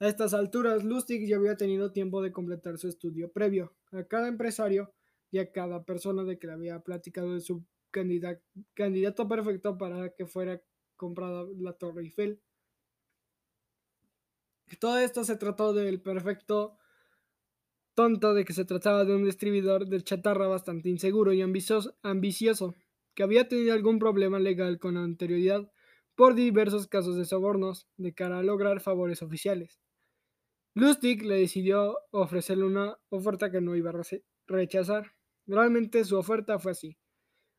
A 0.00 0.08
estas 0.08 0.34
alturas, 0.34 0.82
Lustig 0.82 1.24
ya 1.28 1.36
había 1.36 1.56
tenido 1.56 1.92
tiempo 1.92 2.20
de 2.20 2.32
completar 2.32 2.78
su 2.78 2.88
estudio 2.88 3.30
previo. 3.30 3.76
A 3.92 4.02
cada 4.02 4.26
empresario 4.26 4.92
y 5.30 5.38
a 5.38 5.52
cada 5.52 5.84
persona 5.84 6.24
de 6.24 6.36
que 6.36 6.48
le 6.48 6.54
había 6.54 6.80
platicado 6.80 7.34
de 7.34 7.40
su 7.42 7.64
candidato 7.92 9.28
perfecto 9.28 9.78
para 9.78 10.08
que 10.16 10.26
fuera 10.26 10.60
comprada 10.98 11.46
la 11.56 11.72
Torre 11.72 12.02
Eiffel. 12.02 12.42
Todo 14.78 14.98
esto 14.98 15.24
se 15.24 15.36
trató 15.36 15.72
del 15.72 16.02
perfecto 16.02 16.76
tonto 17.94 18.34
de 18.34 18.44
que 18.44 18.52
se 18.52 18.66
trataba 18.66 19.04
de 19.04 19.16
un 19.16 19.24
distribuidor 19.24 19.86
de 19.86 20.02
chatarra 20.02 20.46
bastante 20.46 20.90
inseguro 20.90 21.32
y 21.32 21.40
ambicioso, 21.40 22.74
que 23.14 23.22
había 23.22 23.48
tenido 23.48 23.72
algún 23.72 23.98
problema 23.98 24.38
legal 24.38 24.78
con 24.78 24.96
anterioridad 24.98 25.72
por 26.14 26.34
diversos 26.34 26.86
casos 26.86 27.16
de 27.16 27.24
sobornos 27.24 27.88
de 27.96 28.12
cara 28.12 28.38
a 28.38 28.42
lograr 28.42 28.80
favores 28.80 29.22
oficiales. 29.22 29.80
Lustig 30.74 31.24
le 31.24 31.40
decidió 31.40 31.98
ofrecerle 32.10 32.64
una 32.64 32.98
oferta 33.08 33.50
que 33.50 33.60
no 33.60 33.74
iba 33.74 33.90
a 33.90 34.02
rechazar. 34.46 35.12
Realmente 35.46 36.04
su 36.04 36.16
oferta 36.16 36.58
fue 36.58 36.72
así. 36.72 36.96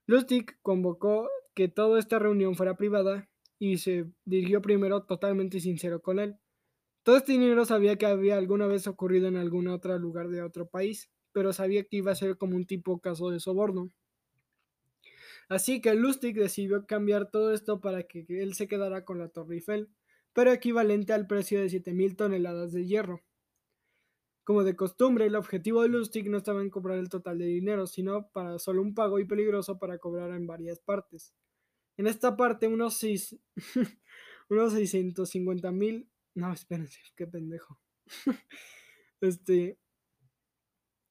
Lustig 0.06 0.58
convocó 0.62 1.30
que 1.54 1.68
toda 1.68 2.00
esta 2.00 2.20
reunión 2.20 2.56
fuera 2.56 2.78
privada 2.78 3.30
y 3.60 3.78
se 3.78 4.06
dirigió 4.26 4.62
primero 4.62 5.04
totalmente 5.04 5.60
sincero 5.60 6.02
con 6.02 6.20
él. 6.20 6.38
Todo 7.04 7.18
este 7.18 7.34
dinero 7.34 7.66
sabía 7.66 7.98
que 7.98 8.06
había 8.06 8.38
alguna 8.38 8.68
vez 8.68 8.88
ocurrido 8.88 9.28
en 9.28 9.38
algún 9.38 9.68
otro 9.68 9.98
lugar 9.98 10.30
de 10.30 10.42
otro 10.42 10.68
país, 10.68 11.10
pero 11.32 11.54
sabía 11.54 11.84
que 11.84 11.98
iba 11.98 12.12
a 12.12 12.16
ser 12.16 12.38
como 12.38 12.56
un 12.56 12.66
tipo 12.66 13.00
caso 13.00 13.30
de 13.30 13.40
soborno. 13.40 13.92
Así 15.50 15.82
que 15.82 15.96
Lustig 15.96 16.36
decidió 16.36 16.86
cambiar 16.86 17.32
todo 17.32 17.54
esto 17.54 17.82
para 17.82 18.04
que 18.04 18.26
él 18.30 18.54
se 18.54 18.68
quedara 18.68 19.04
con 19.04 19.18
la 19.18 19.30
Torre 19.30 19.56
Eiffel, 19.56 19.90
pero 20.34 20.52
equivalente 20.52 21.14
al 21.14 21.28
precio 21.28 21.60
de 21.60 21.68
7.000 21.70 22.16
toneladas 22.16 22.72
de 22.72 22.86
hierro. 22.86 23.24
Como 24.50 24.64
de 24.64 24.76
costumbre, 24.76 25.28
el 25.28 25.36
objetivo 25.36 25.84
de 25.84 25.90
Lustig 25.90 26.28
no 26.28 26.40
estaba 26.40 26.62
en 26.62 26.72
cobrar 26.72 26.98
el 26.98 27.08
total 27.08 27.38
de 27.38 27.46
dinero, 27.46 27.86
sino 27.86 28.32
para 28.32 28.58
solo 28.58 28.82
un 28.82 28.96
pago 28.96 29.20
y 29.20 29.26
peligroso 29.26 29.78
para 29.78 30.00
cobrar 30.00 30.32
en 30.32 30.48
varias 30.48 30.80
partes. 30.80 31.36
En 31.98 32.08
esta 32.08 32.36
parte, 32.36 32.68
unos, 32.68 32.98
seis, 32.98 33.38
unos 34.50 34.74
650 34.74 35.72
mil. 35.72 36.10
No, 36.34 36.52
espérense, 36.52 37.00
qué 37.16 37.28
pendejo. 37.28 37.80
este. 39.22 39.78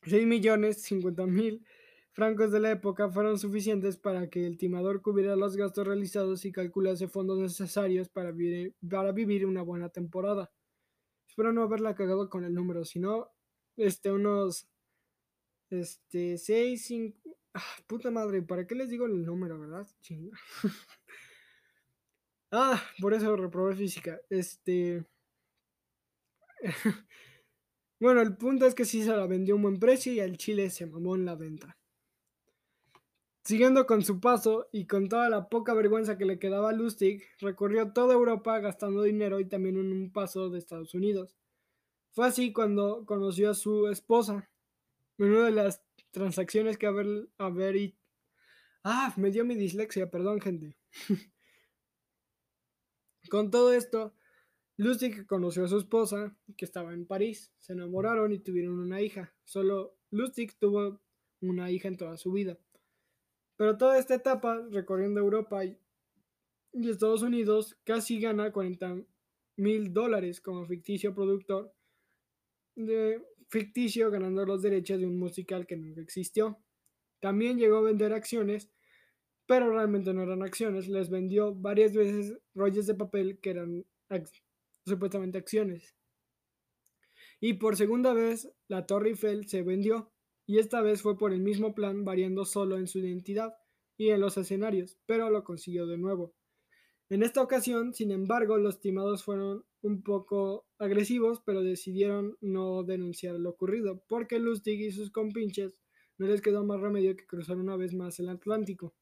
6 0.02 0.26
millones 0.26 0.82
50 0.82 1.24
mil 1.26 1.64
francos 2.10 2.50
de 2.50 2.58
la 2.58 2.72
época 2.72 3.08
fueron 3.08 3.38
suficientes 3.38 3.98
para 3.98 4.28
que 4.28 4.48
el 4.48 4.58
timador 4.58 5.00
cubriera 5.00 5.36
los 5.36 5.56
gastos 5.56 5.86
realizados 5.86 6.44
y 6.44 6.50
calculase 6.50 7.06
fondos 7.06 7.38
necesarios 7.38 8.08
para 8.08 8.32
vivir, 8.32 8.74
para 8.90 9.12
vivir 9.12 9.46
una 9.46 9.62
buena 9.62 9.90
temporada. 9.90 10.50
Espero 11.38 11.52
no 11.52 11.62
haberla 11.62 11.94
cagado 11.94 12.28
con 12.28 12.42
el 12.42 12.52
número, 12.52 12.84
sino 12.84 13.30
este, 13.76 14.10
unos 14.10 14.68
este, 15.70 16.36
6, 16.36 16.84
5, 16.84 17.38
Ah, 17.54 17.62
puta 17.86 18.10
madre, 18.10 18.42
¿para 18.42 18.66
qué 18.66 18.74
les 18.74 18.90
digo 18.90 19.06
el 19.06 19.24
número, 19.24 19.56
verdad? 19.56 19.86
ah, 22.50 22.82
por 23.00 23.14
eso 23.14 23.36
reprobé 23.36 23.76
física. 23.76 24.20
Este. 24.28 25.06
bueno, 28.00 28.20
el 28.20 28.36
punto 28.36 28.66
es 28.66 28.74
que 28.74 28.84
sí 28.84 29.04
se 29.04 29.16
la 29.16 29.28
vendió 29.28 29.54
a 29.54 29.58
un 29.58 29.62
buen 29.62 29.78
precio 29.78 30.12
y 30.12 30.18
al 30.18 30.36
Chile 30.38 30.70
se 30.70 30.86
mamó 30.86 31.14
en 31.14 31.24
la 31.24 31.36
venta. 31.36 31.77
Siguiendo 33.48 33.86
con 33.86 34.02
su 34.02 34.20
paso 34.20 34.68
y 34.72 34.86
con 34.86 35.08
toda 35.08 35.30
la 35.30 35.48
poca 35.48 35.72
vergüenza 35.72 36.18
que 36.18 36.26
le 36.26 36.38
quedaba 36.38 36.68
a 36.68 36.74
Lustig, 36.74 37.22
recorrió 37.40 37.94
toda 37.94 38.12
Europa 38.12 38.58
gastando 38.58 39.02
dinero 39.04 39.40
y 39.40 39.46
también 39.46 39.78
en 39.78 39.90
un 39.90 40.12
paso 40.12 40.50
de 40.50 40.58
Estados 40.58 40.92
Unidos. 40.92 41.34
Fue 42.10 42.26
así 42.26 42.52
cuando 42.52 43.06
conoció 43.06 43.48
a 43.48 43.54
su 43.54 43.88
esposa, 43.88 44.50
una 45.16 45.46
de 45.46 45.50
las 45.52 45.82
transacciones 46.10 46.76
que 46.76 46.88
haber, 46.88 47.30
haber 47.38 47.76
y... 47.76 47.96
Ah, 48.84 49.14
me 49.16 49.30
dio 49.30 49.46
mi 49.46 49.54
dislexia, 49.54 50.10
perdón 50.10 50.42
gente. 50.42 50.76
Con 53.30 53.50
todo 53.50 53.72
esto, 53.72 54.12
Lustig 54.76 55.24
conoció 55.24 55.64
a 55.64 55.68
su 55.68 55.78
esposa, 55.78 56.36
que 56.54 56.66
estaba 56.66 56.92
en 56.92 57.06
París, 57.06 57.50
se 57.56 57.72
enamoraron 57.72 58.30
y 58.30 58.40
tuvieron 58.40 58.78
una 58.78 59.00
hija. 59.00 59.34
Solo 59.44 59.96
Lustig 60.10 60.58
tuvo 60.58 61.00
una 61.40 61.70
hija 61.70 61.88
en 61.88 61.96
toda 61.96 62.18
su 62.18 62.30
vida. 62.30 62.58
Pero 63.58 63.76
toda 63.76 63.98
esta 63.98 64.14
etapa, 64.14 64.64
recorriendo 64.70 65.18
Europa 65.20 65.64
y 65.64 65.76
Estados 66.72 67.22
Unidos, 67.22 67.76
casi 67.84 68.20
gana 68.20 68.52
40 68.52 69.02
mil 69.56 69.92
dólares 69.92 70.40
como 70.40 70.64
ficticio 70.64 71.12
productor 71.12 71.74
de 72.76 73.20
ficticio 73.48 74.12
ganando 74.12 74.46
los 74.46 74.62
derechos 74.62 75.00
de 75.00 75.06
un 75.06 75.18
musical 75.18 75.66
que 75.66 75.76
nunca 75.76 76.00
existió. 76.00 76.62
También 77.18 77.58
llegó 77.58 77.78
a 77.78 77.82
vender 77.82 78.12
acciones, 78.12 78.70
pero 79.44 79.72
realmente 79.72 80.14
no 80.14 80.22
eran 80.22 80.44
acciones. 80.44 80.86
Les 80.86 81.10
vendió 81.10 81.52
varias 81.52 81.92
veces 81.92 82.38
rollos 82.54 82.86
de 82.86 82.94
papel 82.94 83.40
que 83.40 83.50
eran 83.50 83.84
supuestamente 84.86 85.38
acciones. 85.38 85.96
Y 87.40 87.54
por 87.54 87.76
segunda 87.76 88.12
vez, 88.12 88.48
la 88.68 88.86
Torre 88.86 89.10
Eiffel 89.10 89.48
se 89.48 89.62
vendió, 89.62 90.12
y 90.48 90.58
esta 90.58 90.80
vez 90.80 91.02
fue 91.02 91.18
por 91.18 91.34
el 91.34 91.40
mismo 91.40 91.74
plan, 91.74 92.06
variando 92.06 92.46
solo 92.46 92.78
en 92.78 92.86
su 92.86 93.00
identidad 93.00 93.54
y 93.98 94.08
en 94.08 94.20
los 94.20 94.38
escenarios, 94.38 94.98
pero 95.04 95.28
lo 95.28 95.44
consiguió 95.44 95.86
de 95.86 95.98
nuevo. 95.98 96.34
En 97.10 97.22
esta 97.22 97.42
ocasión, 97.42 97.92
sin 97.92 98.12
embargo, 98.12 98.56
los 98.56 98.80
timados 98.80 99.22
fueron 99.22 99.66
un 99.82 100.02
poco 100.02 100.66
agresivos, 100.78 101.42
pero 101.44 101.62
decidieron 101.62 102.38
no 102.40 102.82
denunciar 102.82 103.34
lo 103.34 103.50
ocurrido, 103.50 104.02
porque 104.08 104.38
Lustig 104.38 104.80
y 104.80 104.90
sus 104.90 105.10
compinches 105.10 105.76
no 106.16 106.26
les 106.26 106.40
quedó 106.40 106.64
más 106.64 106.80
remedio 106.80 107.14
que 107.14 107.26
cruzar 107.26 107.58
una 107.58 107.76
vez 107.76 107.92
más 107.92 108.18
el 108.18 108.30
Atlántico. 108.30 108.94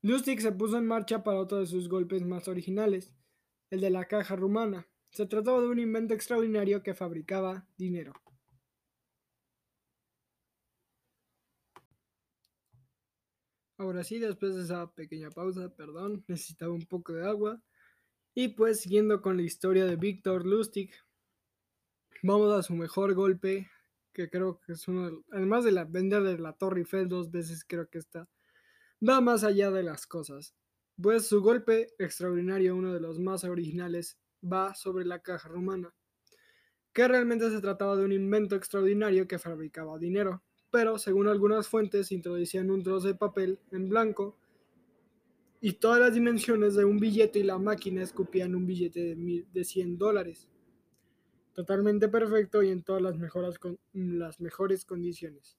Lustig 0.00 0.40
se 0.40 0.52
puso 0.52 0.78
en 0.78 0.86
marcha 0.86 1.22
para 1.22 1.40
otro 1.40 1.58
de 1.58 1.66
sus 1.66 1.90
golpes 1.90 2.24
más 2.24 2.48
originales, 2.48 3.12
el 3.68 3.82
de 3.82 3.90
la 3.90 4.06
caja 4.06 4.36
rumana. 4.36 4.88
Se 5.10 5.26
trataba 5.26 5.60
de 5.60 5.68
un 5.68 5.80
invento 5.80 6.14
extraordinario 6.14 6.82
que 6.82 6.94
fabricaba 6.94 7.68
dinero. 7.76 8.14
Ahora 13.78 14.04
sí, 14.04 14.18
después 14.18 14.54
de 14.54 14.62
esa 14.62 14.90
pequeña 14.92 15.30
pausa, 15.30 15.68
perdón, 15.74 16.24
necesitaba 16.28 16.72
un 16.72 16.86
poco 16.86 17.12
de 17.12 17.26
agua. 17.26 17.62
Y 18.34 18.48
pues 18.48 18.80
siguiendo 18.80 19.20
con 19.20 19.36
la 19.36 19.42
historia 19.42 19.84
de 19.84 19.96
Víctor 19.96 20.46
Lustig, 20.46 20.92
vamos 22.22 22.52
a 22.52 22.62
su 22.62 22.74
mejor 22.74 23.14
golpe, 23.14 23.70
que 24.12 24.30
creo 24.30 24.60
que 24.60 24.72
es 24.72 24.88
uno, 24.88 25.24
además 25.30 25.64
de 25.64 25.72
la 25.72 25.84
vender 25.84 26.22
de 26.22 26.38
la 26.38 26.54
Torre 26.54 26.80
Eiffel 26.80 27.08
dos 27.08 27.30
veces, 27.30 27.64
creo 27.66 27.88
que 27.88 27.98
está, 27.98 28.28
va 29.06 29.20
más 29.20 29.44
allá 29.44 29.70
de 29.70 29.82
las 29.82 30.06
cosas. 30.06 30.54
Pues 31.00 31.26
su 31.26 31.42
golpe 31.42 31.88
extraordinario, 31.98 32.74
uno 32.76 32.94
de 32.94 33.00
los 33.00 33.18
más 33.18 33.44
originales, 33.44 34.18
va 34.42 34.74
sobre 34.74 35.04
la 35.04 35.20
caja 35.20 35.48
rumana, 35.48 35.94
que 36.94 37.06
realmente 37.08 37.50
se 37.50 37.60
trataba 37.60 37.96
de 37.96 38.04
un 38.04 38.12
invento 38.12 38.56
extraordinario 38.56 39.28
que 39.28 39.38
fabricaba 39.38 39.98
dinero, 39.98 40.42
pero 40.70 40.98
según 40.98 41.28
algunas 41.28 41.68
fuentes 41.68 42.12
introducían 42.12 42.70
un 42.70 42.82
trozo 42.82 43.06
de 43.06 43.14
papel 43.14 43.58
en 43.72 43.88
blanco 43.88 44.36
y 45.60 45.74
todas 45.74 46.00
las 46.00 46.14
dimensiones 46.14 46.74
de 46.74 46.84
un 46.84 46.98
billete 46.98 47.38
y 47.38 47.42
la 47.42 47.58
máquina 47.58 48.02
escupían 48.02 48.54
un 48.54 48.66
billete 48.66 49.14
de, 49.14 49.46
de 49.52 49.64
100 49.64 49.98
dólares. 49.98 50.48
Totalmente 51.54 52.08
perfecto 52.08 52.62
y 52.62 52.68
en 52.68 52.82
todas 52.82 53.00
las, 53.00 53.16
mejoras 53.16 53.58
con, 53.58 53.78
las 53.94 54.40
mejores 54.40 54.84
condiciones. 54.84 55.56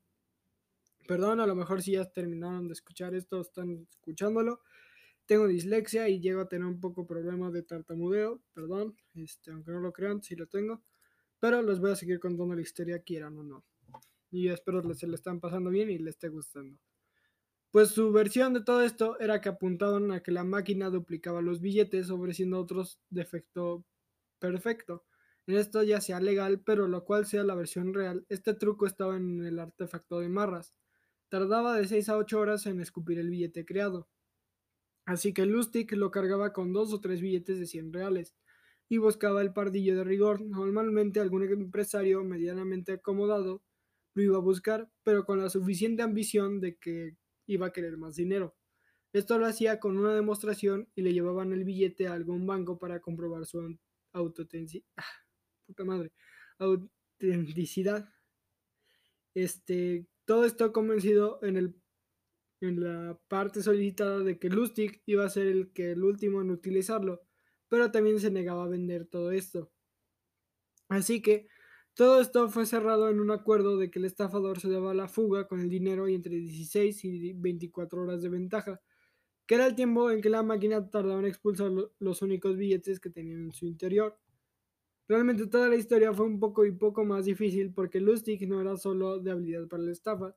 Perdón, 1.08 1.40
a 1.40 1.48
lo 1.48 1.56
mejor 1.56 1.82
si 1.82 1.94
ya 1.94 2.06
terminaron 2.06 2.68
de 2.68 2.74
escuchar 2.74 3.16
esto, 3.16 3.42
están 3.42 3.88
escuchándolo. 3.90 4.62
Tengo 5.26 5.48
dislexia 5.48 6.08
y 6.08 6.20
llego 6.20 6.42
a 6.42 6.48
tener 6.48 6.68
un 6.68 6.80
poco 6.80 7.08
problemas 7.08 7.52
de 7.52 7.64
tartamudeo, 7.64 8.40
perdón, 8.54 8.96
este, 9.16 9.52
aunque 9.52 9.72
no 9.72 9.80
lo 9.80 9.92
crean, 9.92 10.22
sí 10.22 10.36
lo 10.36 10.48
tengo. 10.48 10.82
Pero 11.40 11.62
les 11.62 11.80
voy 11.80 11.92
a 11.92 11.96
seguir 11.96 12.20
contando 12.20 12.56
la 12.56 12.62
historia, 12.62 13.00
quieran 13.00 13.38
o 13.38 13.44
no. 13.44 13.64
Y 14.32 14.50
espero 14.50 14.82
que 14.82 14.94
se 14.96 15.08
le 15.08 15.16
están 15.16 15.40
pasando 15.40 15.70
bien 15.70 15.90
y 15.90 15.98
les 15.98 16.16
esté 16.16 16.30
gustando. 16.30 16.78
Pues 17.72 17.90
su 17.90 18.12
versión 18.12 18.54
de 18.54 18.64
todo 18.64 18.82
esto 18.82 19.20
era 19.20 19.42
que 19.42 19.50
apuntaban 19.50 20.12
a 20.12 20.22
que 20.22 20.32
la 20.32 20.44
máquina 20.44 20.90
duplicaba 20.90 21.42
los 21.42 21.62
billetes 21.62 22.10
ofreciendo 22.10 22.60
otros 22.60 23.00
de 23.10 23.22
efecto 23.22 23.86
perfecto. 24.40 25.06
En 25.48 25.58
esto 25.58 25.84
ya 25.84 26.02
sea 26.02 26.20
legal, 26.20 26.62
pero 26.66 26.88
lo 26.88 27.06
cual 27.06 27.26
sea 27.26 27.44
la 27.44 27.56
versión 27.56 27.94
real, 27.94 28.26
este 28.30 28.54
truco 28.54 28.86
estaba 28.86 29.16
en 29.18 29.46
el 29.46 29.60
artefacto 29.60 30.20
de 30.20 30.30
marras. 30.30 30.74
Tardaba 31.30 31.78
de 31.78 31.88
6 31.88 32.10
a 32.10 32.18
8 32.18 32.40
horas 32.40 32.66
en 32.66 32.80
escupir 32.80 33.20
el 33.20 33.30
billete 33.30 33.66
creado. 33.66 34.08
Así 35.06 35.34
que 35.34 35.46
Lustig 35.46 35.92
lo 35.94 36.12
cargaba 36.12 36.52
con 36.54 36.74
dos 36.74 36.94
o 36.94 37.00
tres 37.00 37.22
billetes 37.22 37.60
de 37.60 37.66
100 37.66 37.94
reales 37.94 38.36
y 38.90 38.98
buscaba 38.98 39.42
el 39.42 39.54
pardillo 39.54 39.96
de 39.96 40.04
rigor. 40.04 40.42
Normalmente 40.42 41.20
algún 41.20 41.44
empresario 41.44 42.24
medianamente 42.24 42.94
acomodado 42.94 43.62
lo 44.18 44.24
iba 44.24 44.38
a 44.38 44.42
buscar, 44.42 44.90
pero 45.04 45.26
con 45.26 45.40
la 45.40 45.50
suficiente 45.50 46.02
ambición 46.02 46.60
de 46.60 46.76
que 46.78 47.16
iba 47.46 47.68
a 47.68 47.72
querer 47.72 47.98
más 47.98 48.16
dinero. 48.16 48.56
Esto 49.14 49.38
lo 49.38 49.46
hacía 49.46 49.80
con 49.80 49.98
una 49.98 50.14
demostración 50.14 50.90
y 50.96 51.04
le 51.04 51.14
llevaban 51.14 51.54
el 51.54 51.64
billete 51.64 52.08
a 52.08 52.14
algún 52.14 52.48
banco 52.48 52.80
para 52.80 53.00
comprobar 53.00 53.46
su 53.46 53.78
autenticidad. 54.14 54.86
madre, 55.86 56.12
autenticidad. 56.58 58.10
Este, 59.36 60.08
todo 60.26 60.46
esto 60.46 60.74
convencido 60.74 61.40
en, 61.44 61.58
el, 61.58 61.76
en 62.60 62.82
la 62.82 63.20
parte 63.28 63.62
solicitada 63.62 64.20
de 64.20 64.40
que 64.40 64.50
Lustig 64.50 65.04
iba 65.06 65.26
a 65.26 65.30
ser 65.30 65.46
el 65.46 65.72
que 65.74 65.92
el 65.92 66.04
último 66.04 66.42
en 66.42 66.50
utilizarlo, 66.50 67.22
pero 67.70 67.92
también 67.92 68.20
se 68.20 68.32
negaba 68.32 68.64
a 68.64 68.68
vender 68.68 69.06
todo 69.06 69.30
esto. 69.30 69.72
Así 70.90 71.22
que 71.22 71.48
todo 71.98 72.22
esto 72.22 72.48
fue 72.48 72.68
cerrado 72.68 73.10
en 73.10 73.20
un 73.20 73.32
acuerdo 73.32 73.76
de 73.76 73.90
que 73.90 73.98
el 73.98 74.06
estafador 74.06 74.60
se 74.60 74.70
daba 74.70 74.94
la 74.94 75.08
fuga 75.08 75.48
con 75.48 75.62
el 75.62 75.68
dinero 75.68 76.08
y 76.08 76.14
entre 76.14 76.36
16 76.36 77.04
y 77.06 77.34
24 77.34 78.04
horas 78.04 78.22
de 78.22 78.30
ventaja, 78.30 78.80
que 79.48 79.56
era 79.56 79.66
el 79.66 79.74
tiempo 79.74 80.12
en 80.12 80.22
que 80.22 80.30
la 80.30 80.44
máquina 80.44 80.92
tardaba 80.92 81.20
en 81.22 81.26
expulsar 81.26 81.72
los 81.98 82.22
únicos 82.22 82.56
billetes 82.56 83.00
que 83.00 83.10
tenían 83.10 83.46
en 83.46 83.52
su 83.52 83.66
interior. 83.66 84.16
Realmente 85.08 85.48
toda 85.48 85.70
la 85.70 85.76
historia 85.76 86.14
fue 86.14 86.28
un 86.28 86.40
poco 86.40 86.66
y 86.66 86.72
poco 86.72 87.04
más 87.04 87.26
difícil 87.26 87.74
porque 87.74 88.00
Lustig 88.00 88.48
no 88.48 88.62
era 88.62 88.78
solo 88.78 89.18
de 89.18 89.32
habilidad 89.32 89.68
para 89.68 89.82
la 89.82 89.92
estafa, 89.92 90.36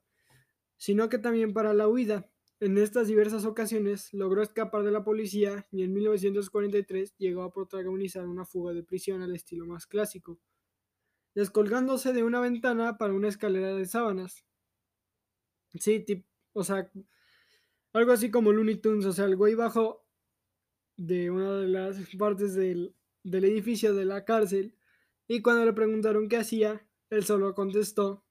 sino 0.78 1.10
que 1.10 1.18
también 1.18 1.52
para 1.52 1.74
la 1.74 1.88
huida. 1.88 2.30
En 2.60 2.78
estas 2.78 3.06
diversas 3.06 3.44
ocasiones 3.44 4.14
logró 4.14 4.40
escapar 4.40 4.82
de 4.82 4.92
la 4.92 5.04
policía 5.04 5.66
y 5.70 5.82
en 5.82 5.92
1943 5.92 7.18
llegó 7.18 7.42
a 7.42 7.52
protagonizar 7.52 8.26
una 8.26 8.46
fuga 8.46 8.72
de 8.72 8.82
prisión 8.82 9.20
al 9.20 9.34
estilo 9.34 9.66
más 9.66 9.86
clásico 9.86 10.40
descolgándose 11.34 12.12
de 12.12 12.22
una 12.24 12.40
ventana 12.40 12.98
para 12.98 13.14
una 13.14 13.28
escalera 13.28 13.74
de 13.74 13.86
sábanas. 13.86 14.44
Sí, 15.74 16.04
o 16.52 16.64
sea, 16.64 16.90
algo 17.92 18.12
así 18.12 18.30
como 18.30 18.52
Looney 18.52 18.76
Tunes, 18.76 19.06
o 19.06 19.12
sea, 19.12 19.24
el 19.26 19.36
güey 19.36 19.54
bajó 19.54 20.04
de 20.96 21.30
una 21.30 21.54
de 21.56 21.68
las 21.68 21.96
partes 22.18 22.54
del, 22.54 22.94
del 23.22 23.44
edificio 23.44 23.94
de 23.94 24.04
la 24.04 24.24
cárcel 24.24 24.74
y 25.28 25.42
cuando 25.42 25.64
le 25.64 25.72
preguntaron 25.72 26.28
qué 26.28 26.38
hacía, 26.38 26.86
él 27.08 27.24
solo 27.24 27.54
contestó 27.54 28.24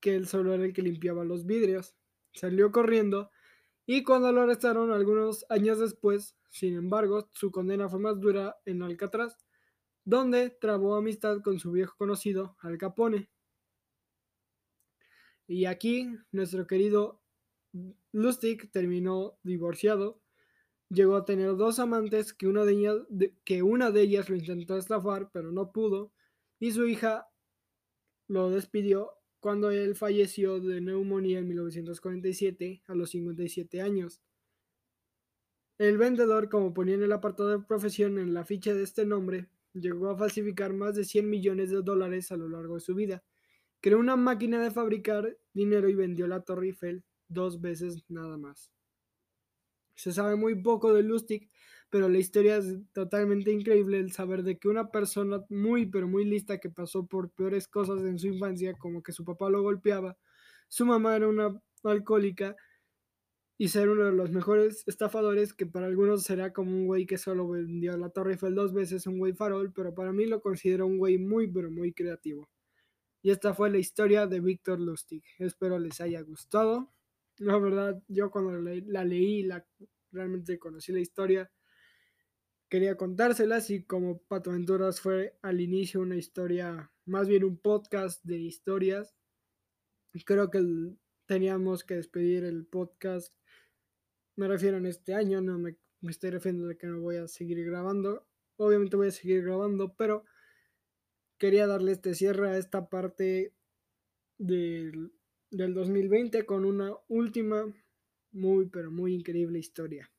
que 0.00 0.16
él 0.16 0.26
solo 0.26 0.52
era 0.52 0.64
el 0.64 0.72
que 0.72 0.82
limpiaba 0.82 1.24
los 1.24 1.46
vidrios. 1.46 1.94
Salió 2.32 2.72
corriendo 2.72 3.30
y 3.86 4.02
cuando 4.02 4.32
lo 4.32 4.42
arrestaron 4.42 4.90
algunos 4.90 5.46
años 5.48 5.78
después, 5.78 6.36
sin 6.50 6.74
embargo, 6.74 7.28
su 7.32 7.50
condena 7.50 7.88
fue 7.88 8.00
más 8.00 8.20
dura 8.20 8.56
en 8.64 8.82
Alcatraz 8.82 9.38
donde 10.04 10.50
trabó 10.50 10.96
amistad 10.96 11.40
con 11.42 11.58
su 11.58 11.72
viejo 11.72 11.94
conocido 11.96 12.56
Al 12.60 12.78
Capone. 12.78 13.30
Y 15.46 15.66
aquí 15.66 16.08
nuestro 16.30 16.66
querido 16.66 17.20
Lustig 18.12 18.70
terminó 18.70 19.38
divorciado. 19.42 20.20
Llegó 20.88 21.16
a 21.16 21.24
tener 21.24 21.56
dos 21.56 21.78
amantes 21.78 22.34
que 22.34 22.46
una 22.46 22.64
de 22.64 22.72
ellas, 22.72 22.96
que 23.44 23.62
una 23.62 23.90
de 23.90 24.02
ellas 24.02 24.28
lo 24.28 24.36
intentó 24.36 24.76
estafar, 24.76 25.30
pero 25.32 25.52
no 25.52 25.72
pudo. 25.72 26.12
Y 26.58 26.72
su 26.72 26.86
hija 26.86 27.28
lo 28.28 28.50
despidió 28.50 29.12
cuando 29.40 29.70
él 29.70 29.96
falleció 29.96 30.60
de 30.60 30.80
neumonía 30.80 31.38
en 31.38 31.48
1947 31.48 32.82
a 32.86 32.94
los 32.94 33.10
57 33.10 33.82
años. 33.82 34.22
El 35.78 35.98
vendedor, 35.98 36.48
como 36.48 36.72
ponía 36.72 36.94
en 36.94 37.02
el 37.02 37.12
apartado 37.12 37.50
de 37.50 37.58
profesión 37.58 38.18
en 38.18 38.34
la 38.34 38.44
ficha 38.44 38.72
de 38.74 38.84
este 38.84 39.04
nombre, 39.04 39.48
Llegó 39.74 40.10
a 40.10 40.16
falsificar 40.16 40.72
más 40.72 40.94
de 40.94 41.04
100 41.04 41.28
millones 41.28 41.70
de 41.70 41.82
dólares 41.82 42.30
a 42.32 42.36
lo 42.36 42.48
largo 42.48 42.74
de 42.74 42.80
su 42.80 42.94
vida. 42.94 43.22
Creó 43.80 43.98
una 43.98 44.16
máquina 44.16 44.62
de 44.62 44.70
fabricar 44.70 45.36
dinero 45.54 45.88
y 45.88 45.94
vendió 45.94 46.26
la 46.26 46.42
Torre 46.42 46.66
Eiffel 46.66 47.04
dos 47.28 47.60
veces 47.60 48.04
nada 48.08 48.36
más. 48.36 48.70
Se 49.94 50.12
sabe 50.12 50.36
muy 50.36 50.60
poco 50.62 50.92
de 50.92 51.02
Lustig, 51.02 51.50
pero 51.90 52.08
la 52.08 52.18
historia 52.18 52.56
es 52.56 52.78
totalmente 52.92 53.52
increíble 53.52 53.98
el 53.98 54.12
saber 54.12 54.42
de 54.42 54.58
que 54.58 54.68
una 54.68 54.90
persona 54.90 55.44
muy 55.50 55.86
pero 55.86 56.08
muy 56.08 56.24
lista 56.24 56.58
que 56.58 56.70
pasó 56.70 57.06
por 57.06 57.30
peores 57.30 57.68
cosas 57.68 58.02
en 58.02 58.18
su 58.18 58.28
infancia, 58.28 58.74
como 58.78 59.02
que 59.02 59.12
su 59.12 59.24
papá 59.24 59.50
lo 59.50 59.62
golpeaba, 59.62 60.16
su 60.68 60.86
mamá 60.86 61.16
era 61.16 61.28
una 61.28 61.60
alcohólica 61.84 62.56
y 63.62 63.68
ser 63.68 63.90
uno 63.90 64.06
de 64.06 64.10
los 64.10 64.32
mejores 64.32 64.82
estafadores 64.88 65.54
que 65.54 65.66
para 65.66 65.86
algunos 65.86 66.24
será 66.24 66.52
como 66.52 66.72
un 66.72 66.84
güey 66.88 67.06
que 67.06 67.16
solo 67.16 67.46
vendió 67.46 67.96
la 67.96 68.08
Torre 68.08 68.32
Eiffel 68.32 68.56
dos 68.56 68.72
veces, 68.72 69.06
un 69.06 69.20
güey 69.20 69.34
farol, 69.34 69.72
pero 69.72 69.94
para 69.94 70.12
mí 70.12 70.26
lo 70.26 70.40
considero 70.40 70.84
un 70.84 70.98
güey 70.98 71.16
muy, 71.16 71.46
pero 71.46 71.70
muy 71.70 71.92
creativo. 71.92 72.50
Y 73.22 73.30
esta 73.30 73.54
fue 73.54 73.70
la 73.70 73.78
historia 73.78 74.26
de 74.26 74.40
Víctor 74.40 74.80
Lustig. 74.80 75.22
Espero 75.38 75.78
les 75.78 76.00
haya 76.00 76.22
gustado. 76.22 76.92
La 77.36 77.56
verdad, 77.56 78.02
yo 78.08 78.32
cuando 78.32 78.50
la 78.58 79.04
leí, 79.04 79.44
la, 79.44 79.64
realmente 80.10 80.58
conocí 80.58 80.90
la 80.90 80.98
historia, 80.98 81.48
quería 82.68 82.96
contárselas 82.96 83.70
y 83.70 83.84
como 83.84 84.22
Pato 84.22 84.50
Aventuras 84.50 85.00
fue 85.00 85.38
al 85.40 85.60
inicio 85.60 86.00
una 86.00 86.16
historia, 86.16 86.90
más 87.04 87.28
bien 87.28 87.44
un 87.44 87.58
podcast 87.58 88.24
de 88.24 88.38
historias, 88.38 89.14
creo 90.24 90.50
que 90.50 90.96
teníamos 91.26 91.84
que 91.84 91.94
despedir 91.94 92.42
el 92.42 92.66
podcast. 92.66 93.32
Me 94.36 94.48
refiero 94.48 94.78
en 94.78 94.86
este 94.86 95.14
año, 95.14 95.40
no 95.40 95.58
me, 95.58 95.76
estoy 96.02 96.30
refiriendo 96.30 96.70
a 96.70 96.74
que 96.74 96.86
no 96.86 97.00
voy 97.00 97.16
a 97.16 97.28
seguir 97.28 97.64
grabando. 97.64 98.26
Obviamente 98.56 98.96
voy 98.96 99.08
a 99.08 99.12
seguir 99.12 99.42
grabando, 99.42 99.94
pero 99.94 100.24
quería 101.38 101.66
darle 101.66 101.92
este 101.92 102.14
cierre 102.14 102.50
a 102.50 102.58
esta 102.58 102.88
parte 102.88 103.52
del, 104.38 105.12
del 105.50 105.74
2020 105.74 106.46
con 106.46 106.64
una 106.64 106.94
última 107.08 107.72
muy, 108.32 108.66
pero 108.66 108.90
muy 108.90 109.14
increíble 109.14 109.58
historia. 109.58 110.10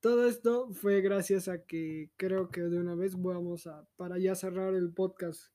Todo 0.00 0.26
esto 0.26 0.70
fue 0.72 1.00
gracias 1.02 1.48
a 1.48 1.64
que 1.64 2.10
creo 2.16 2.50
que 2.50 2.62
de 2.62 2.78
una 2.78 2.94
vez 2.94 3.20
vamos 3.20 3.66
a, 3.66 3.86
para 3.96 4.18
ya 4.18 4.34
cerrar 4.34 4.74
el 4.74 4.92
podcast 4.92 5.52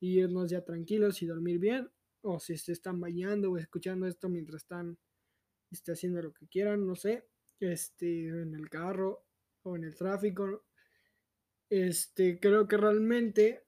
y 0.00 0.20
irnos 0.20 0.50
ya 0.50 0.64
tranquilos 0.64 1.22
y 1.22 1.26
dormir 1.26 1.58
bien, 1.58 1.88
o 2.22 2.40
si 2.40 2.56
se 2.56 2.72
están 2.72 3.00
bañando 3.00 3.52
o 3.52 3.56
escuchando 3.56 4.06
esto 4.06 4.28
mientras 4.28 4.62
están 4.62 4.98
este, 5.70 5.92
haciendo 5.92 6.22
lo 6.22 6.32
que 6.32 6.46
quieran, 6.48 6.86
no 6.86 6.94
sé, 6.96 7.24
este, 7.60 8.28
en 8.28 8.54
el 8.54 8.68
carro 8.68 9.24
o 9.62 9.76
en 9.76 9.84
el 9.84 9.94
tráfico. 9.94 10.64
Este, 11.70 12.40
creo 12.40 12.66
que 12.66 12.76
realmente, 12.76 13.64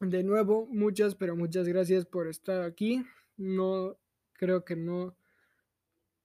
de 0.00 0.22
nuevo, 0.22 0.66
muchas, 0.66 1.14
pero 1.14 1.36
muchas 1.36 1.66
gracias 1.66 2.06
por 2.06 2.28
estar 2.28 2.62
aquí. 2.62 3.04
No, 3.36 3.98
creo 4.34 4.64
que 4.64 4.76
no 4.76 5.16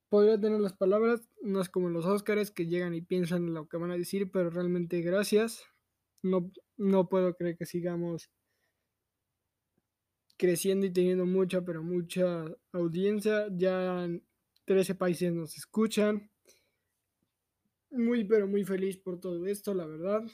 podría 0.10 0.40
tener 0.40 0.60
las 0.60 0.74
palabras, 0.74 1.28
no 1.42 1.62
es 1.62 1.70
como 1.70 1.90
los 1.90 2.06
Óscares 2.06 2.52
que 2.52 2.68
llegan 2.68 2.94
y 2.94 3.02
piensan 3.02 3.54
lo 3.54 3.68
que 3.68 3.78
van 3.78 3.92
a 3.92 3.98
decir, 3.98 4.32
pero 4.32 4.50
realmente 4.50 5.02
gracias. 5.02 5.66
No, 6.22 6.52
no 6.78 7.10
puedo 7.10 7.36
creer 7.36 7.58
que 7.58 7.66
sigamos 7.66 8.30
creciendo 10.38 10.86
y 10.86 10.94
teniendo 10.94 11.26
mucha, 11.26 11.64
pero 11.64 11.84
mucha 11.84 12.46
audiencia. 12.72 13.48
Ya 13.52 14.08
13 14.68 14.96
países 14.96 15.34
nos 15.34 15.58
escuchan. 15.58 16.30
Muy, 17.90 18.26
pero 18.26 18.48
muy 18.48 18.66
feliz 18.66 18.98
por 18.98 19.18
todo 19.18 19.48
esto, 19.48 19.74
la 19.74 19.86
verdad. 19.86 20.30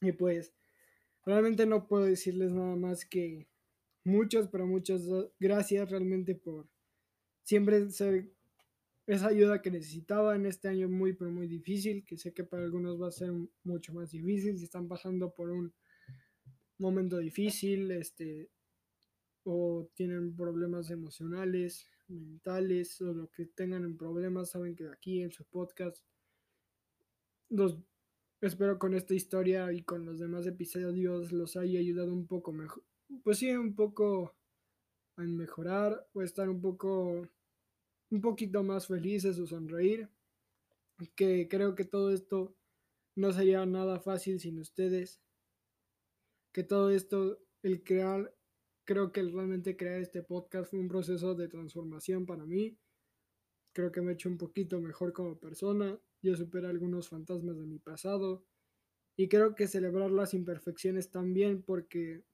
Y 0.00 0.12
pues, 0.12 0.54
realmente 1.26 1.66
no 1.66 1.86
puedo 1.86 2.06
decirles 2.06 2.52
nada 2.52 2.76
más 2.76 3.04
que 3.04 3.46
muchas, 4.04 4.48
pero 4.48 4.66
muchas 4.66 5.02
gracias 5.38 5.90
realmente 5.90 6.34
por 6.34 6.66
siempre 7.42 7.90
ser 7.90 8.32
esa 9.06 9.28
ayuda 9.28 9.60
que 9.60 9.70
necesitaba 9.70 10.34
en 10.34 10.46
este 10.46 10.68
año 10.68 10.88
muy, 10.88 11.12
pero 11.12 11.30
muy 11.30 11.46
difícil, 11.46 12.06
que 12.06 12.16
sé 12.16 12.32
que 12.32 12.44
para 12.44 12.62
algunos 12.62 12.98
va 12.98 13.08
a 13.08 13.12
ser 13.12 13.32
mucho 13.64 13.92
más 13.92 14.12
difícil 14.12 14.56
si 14.56 14.64
están 14.64 14.88
pasando 14.88 15.34
por 15.34 15.50
un 15.50 15.74
momento 16.78 17.18
difícil, 17.18 17.90
este, 17.90 18.50
o 19.44 19.90
tienen 19.94 20.34
problemas 20.34 20.90
emocionales, 20.90 21.86
mentales, 22.10 23.00
o 23.00 23.12
lo 23.12 23.30
que 23.30 23.46
tengan 23.46 23.84
en 23.84 23.96
problemas, 23.96 24.50
saben 24.50 24.74
que 24.74 24.88
aquí 24.88 25.22
en 25.22 25.30
su 25.30 25.44
podcast 25.44 26.04
los 27.48 27.78
espero 28.40 28.78
con 28.78 28.94
esta 28.94 29.14
historia 29.14 29.72
y 29.72 29.82
con 29.82 30.04
los 30.04 30.18
demás 30.18 30.46
episodios 30.46 31.32
los 31.32 31.56
haya 31.56 31.78
ayudado 31.78 32.12
un 32.12 32.26
poco 32.26 32.52
mejor, 32.52 32.82
pues 33.22 33.38
sí, 33.38 33.50
un 33.50 33.74
poco 33.74 34.34
a 35.16 35.22
mejorar 35.22 36.08
o 36.12 36.22
estar 36.22 36.48
un 36.48 36.60
poco 36.60 37.28
un 38.10 38.20
poquito 38.20 38.62
más 38.62 38.86
felices 38.86 39.38
o 39.38 39.46
sonreír, 39.46 40.08
que 41.14 41.48
creo 41.48 41.74
que 41.74 41.84
todo 41.84 42.12
esto 42.12 42.54
no 43.14 43.32
sería 43.32 43.64
nada 43.66 44.00
fácil 44.00 44.40
sin 44.40 44.58
ustedes 44.58 45.20
que 46.52 46.64
todo 46.64 46.90
esto, 46.90 47.38
el 47.62 47.82
crear, 47.82 48.34
creo 48.84 49.12
que 49.12 49.22
realmente 49.22 49.76
crear 49.76 50.00
este 50.00 50.22
podcast 50.22 50.70
fue 50.70 50.78
un 50.78 50.88
proceso 50.88 51.34
de 51.34 51.48
transformación 51.48 52.26
para 52.26 52.44
mí. 52.44 52.76
Creo 53.72 53.92
que 53.92 54.00
me 54.00 54.12
he 54.12 54.14
hecho 54.14 54.28
un 54.28 54.38
poquito 54.38 54.80
mejor 54.80 55.12
como 55.12 55.38
persona. 55.38 55.98
Yo 56.22 56.36
superé 56.36 56.66
algunos 56.66 57.08
fantasmas 57.08 57.58
de 57.58 57.66
mi 57.66 57.78
pasado. 57.78 58.44
Y 59.16 59.28
creo 59.28 59.54
que 59.54 59.68
celebrar 59.68 60.10
las 60.10 60.34
imperfecciones 60.34 61.10
también 61.10 61.62
porque 61.62 62.24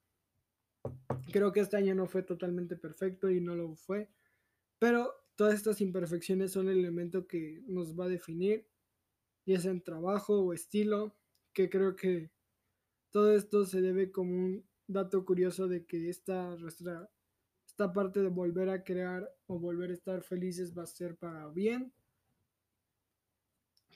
creo 1.32 1.52
que 1.52 1.60
este 1.60 1.76
año 1.76 1.94
no 1.94 2.06
fue 2.06 2.22
totalmente 2.22 2.76
perfecto 2.76 3.30
y 3.30 3.40
no 3.40 3.54
lo 3.54 3.74
fue. 3.74 4.08
Pero 4.78 5.12
todas 5.34 5.54
estas 5.54 5.80
imperfecciones 5.80 6.52
son 6.52 6.68
el 6.68 6.78
elemento 6.78 7.26
que 7.26 7.62
nos 7.66 7.98
va 7.98 8.04
a 8.06 8.08
definir, 8.08 8.66
ya 9.44 9.60
sea 9.60 9.70
en 9.70 9.82
trabajo 9.82 10.40
o 10.40 10.52
estilo, 10.52 11.16
que 11.52 11.68
creo 11.68 11.96
que 11.96 12.30
todo 13.10 13.34
esto 13.34 13.64
se 13.64 13.80
debe 13.80 14.10
como 14.10 14.34
un 14.34 14.64
dato 14.86 15.24
curioso 15.24 15.68
de 15.68 15.84
que 15.84 16.08
esta, 16.08 16.56
esta 17.66 17.92
parte 17.92 18.22
de 18.22 18.28
volver 18.28 18.70
a 18.70 18.84
crear 18.84 19.30
o 19.46 19.58
volver 19.58 19.90
a 19.90 19.94
estar 19.94 20.22
felices 20.22 20.76
va 20.76 20.84
a 20.84 20.86
ser 20.86 21.16
para 21.16 21.48
bien. 21.48 21.92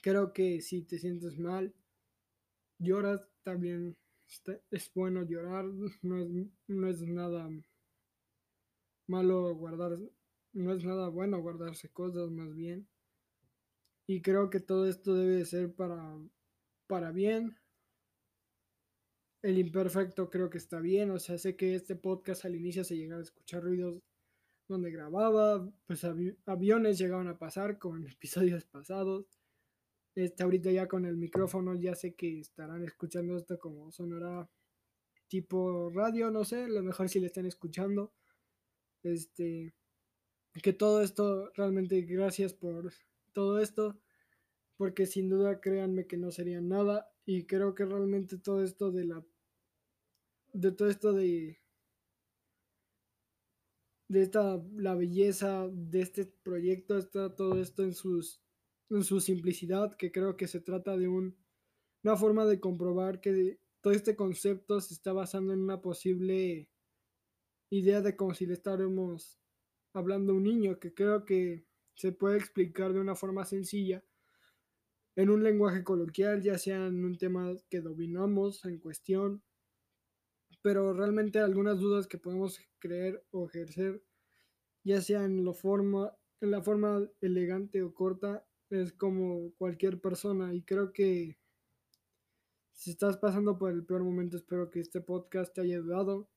Creo 0.01 0.33
que 0.33 0.61
si 0.61 0.81
te 0.83 0.97
sientes 0.97 1.37
mal, 1.37 1.73
lloras, 2.79 3.27
también 3.43 3.97
es 4.71 4.91
bueno 4.93 5.23
llorar, 5.23 5.65
no 6.01 6.17
es, 6.17 6.29
no 6.67 6.87
es 6.87 7.01
nada 7.01 7.49
malo 9.07 9.53
guardar, 9.55 9.99
no 10.53 10.73
es 10.73 10.83
nada 10.83 11.09
bueno 11.09 11.41
guardarse 11.41 11.89
cosas 11.89 12.31
más 12.31 12.55
bien. 12.55 12.87
Y 14.07 14.21
creo 14.21 14.49
que 14.49 14.59
todo 14.59 14.87
esto 14.87 15.13
debe 15.13 15.45
ser 15.45 15.73
para, 15.73 16.17
para 16.87 17.11
bien, 17.11 17.55
el 19.41 19.57
imperfecto 19.57 20.29
creo 20.29 20.49
que 20.49 20.57
está 20.57 20.79
bien, 20.79 21.11
o 21.11 21.19
sea, 21.19 21.37
sé 21.37 21.55
que 21.55 21.75
este 21.75 21.95
podcast 21.95 22.45
al 22.45 22.55
inicio 22.55 22.83
se 22.83 22.95
llegaba 22.95 23.19
a 23.19 23.23
escuchar 23.23 23.63
ruidos 23.63 24.01
donde 24.67 24.91
grababa, 24.91 25.69
pues 25.85 26.05
aviones 26.45 26.97
llegaban 26.97 27.27
a 27.27 27.37
pasar 27.37 27.77
con 27.77 28.07
episodios 28.07 28.65
pasados. 28.65 29.25
Este, 30.15 30.43
ahorita 30.43 30.71
ya 30.71 30.87
con 30.87 31.05
el 31.05 31.17
micrófono 31.17 31.73
ya 31.75 31.95
sé 31.95 32.15
que 32.15 32.39
estarán 32.39 32.83
escuchando 32.83 33.37
esto 33.37 33.57
como 33.59 33.91
sonará 33.91 34.49
tipo 35.29 35.89
radio, 35.89 36.29
no 36.29 36.43
sé, 36.43 36.67
lo 36.67 36.83
mejor 36.83 37.07
si 37.07 37.19
le 37.19 37.27
están 37.27 37.45
escuchando. 37.45 38.13
Este, 39.03 39.73
que 40.61 40.73
todo 40.73 41.01
esto, 41.01 41.51
realmente 41.55 42.01
gracias 42.01 42.53
por 42.53 42.91
todo 43.33 43.59
esto, 43.59 43.97
porque 44.77 45.05
sin 45.05 45.29
duda 45.29 45.61
créanme 45.61 46.07
que 46.07 46.17
no 46.17 46.31
sería 46.31 46.59
nada 46.61 47.09
y 47.25 47.45
creo 47.45 47.73
que 47.73 47.85
realmente 47.85 48.37
todo 48.37 48.63
esto 48.63 48.91
de 48.91 49.05
la 49.05 49.23
de 50.53 50.71
todo 50.71 50.89
esto 50.89 51.13
de 51.13 51.61
de 54.11 54.21
esta 54.23 54.61
la 54.75 54.93
belleza 54.95 55.69
de 55.71 56.01
este 56.01 56.25
proyecto 56.25 56.97
está 56.97 57.33
todo 57.33 57.61
esto 57.61 57.83
en 57.83 57.93
sus 57.93 58.41
en 58.89 59.05
su 59.05 59.21
simplicidad 59.21 59.93
que 59.95 60.11
creo 60.11 60.35
que 60.35 60.47
se 60.47 60.59
trata 60.59 60.97
de 60.97 61.07
un, 61.07 61.37
una 62.03 62.17
forma 62.17 62.45
de 62.45 62.59
comprobar 62.59 63.21
que 63.21 63.59
todo 63.79 63.93
este 63.93 64.17
concepto 64.17 64.81
se 64.81 64.93
está 64.93 65.13
basando 65.13 65.53
en 65.53 65.61
una 65.61 65.81
posible 65.81 66.69
idea 67.69 68.01
de 68.01 68.17
como 68.17 68.33
si 68.33 68.45
le 68.45 68.53
estaremos 68.53 69.39
hablando 69.93 70.33
a 70.33 70.35
un 70.35 70.43
niño 70.43 70.77
que 70.77 70.93
creo 70.93 71.23
que 71.23 71.65
se 71.95 72.11
puede 72.11 72.37
explicar 72.37 72.91
de 72.91 72.99
una 72.99 73.15
forma 73.15 73.45
sencilla 73.45 74.03
en 75.15 75.29
un 75.29 75.41
lenguaje 75.41 75.85
coloquial 75.85 76.41
ya 76.41 76.57
sea 76.57 76.87
en 76.87 77.05
un 77.05 77.17
tema 77.17 77.53
que 77.69 77.79
dominamos 77.79 78.65
en 78.65 78.77
cuestión 78.77 79.41
pero 80.61 80.93
realmente 80.93 81.39
algunas 81.39 81.79
dudas 81.79 82.07
que 82.07 82.17
podemos 82.17 82.59
creer 82.79 83.25
o 83.31 83.47
ejercer, 83.47 84.03
ya 84.83 85.01
sea 85.01 85.23
en, 85.25 85.43
la 85.43 85.53
forma 85.53 87.09
elegante 87.21 87.83
o 87.83 87.93
corta, 87.93 88.45
es 88.69 88.93
como 88.93 89.53
cualquier 89.57 89.99
persona 89.99 90.53
y 90.53 90.63
creo 90.63 90.93
que 90.93 91.37
si 92.71 92.91
estás 92.91 93.17
pasando 93.17 93.57
por 93.57 93.71
el 93.71 93.85
peor 93.85 94.03
momento, 94.03 94.37
espero 94.37 94.71
que 94.71 94.79
este 94.79 95.01
podcast 95.01 95.53
te 95.53 95.61
haya 95.61 95.77
ayudado. 95.77 96.29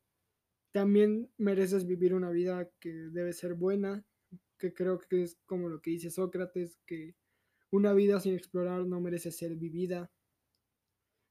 También 0.72 1.32
mereces 1.38 1.86
vivir 1.86 2.12
una 2.12 2.30
vida 2.30 2.70
que 2.80 2.90
debe 2.90 3.32
ser 3.32 3.54
buena, 3.54 4.04
que 4.58 4.74
creo 4.74 4.98
que 4.98 5.22
es 5.22 5.38
como 5.46 5.70
lo 5.70 5.80
que 5.80 5.92
dice 5.92 6.10
Sócrates, 6.10 6.78
que 6.84 7.16
una 7.70 7.94
vida 7.94 8.20
sin 8.20 8.34
explorar 8.34 8.84
no 8.84 9.00
merece 9.00 9.32
ser 9.32 9.56
vivida. 9.56 10.12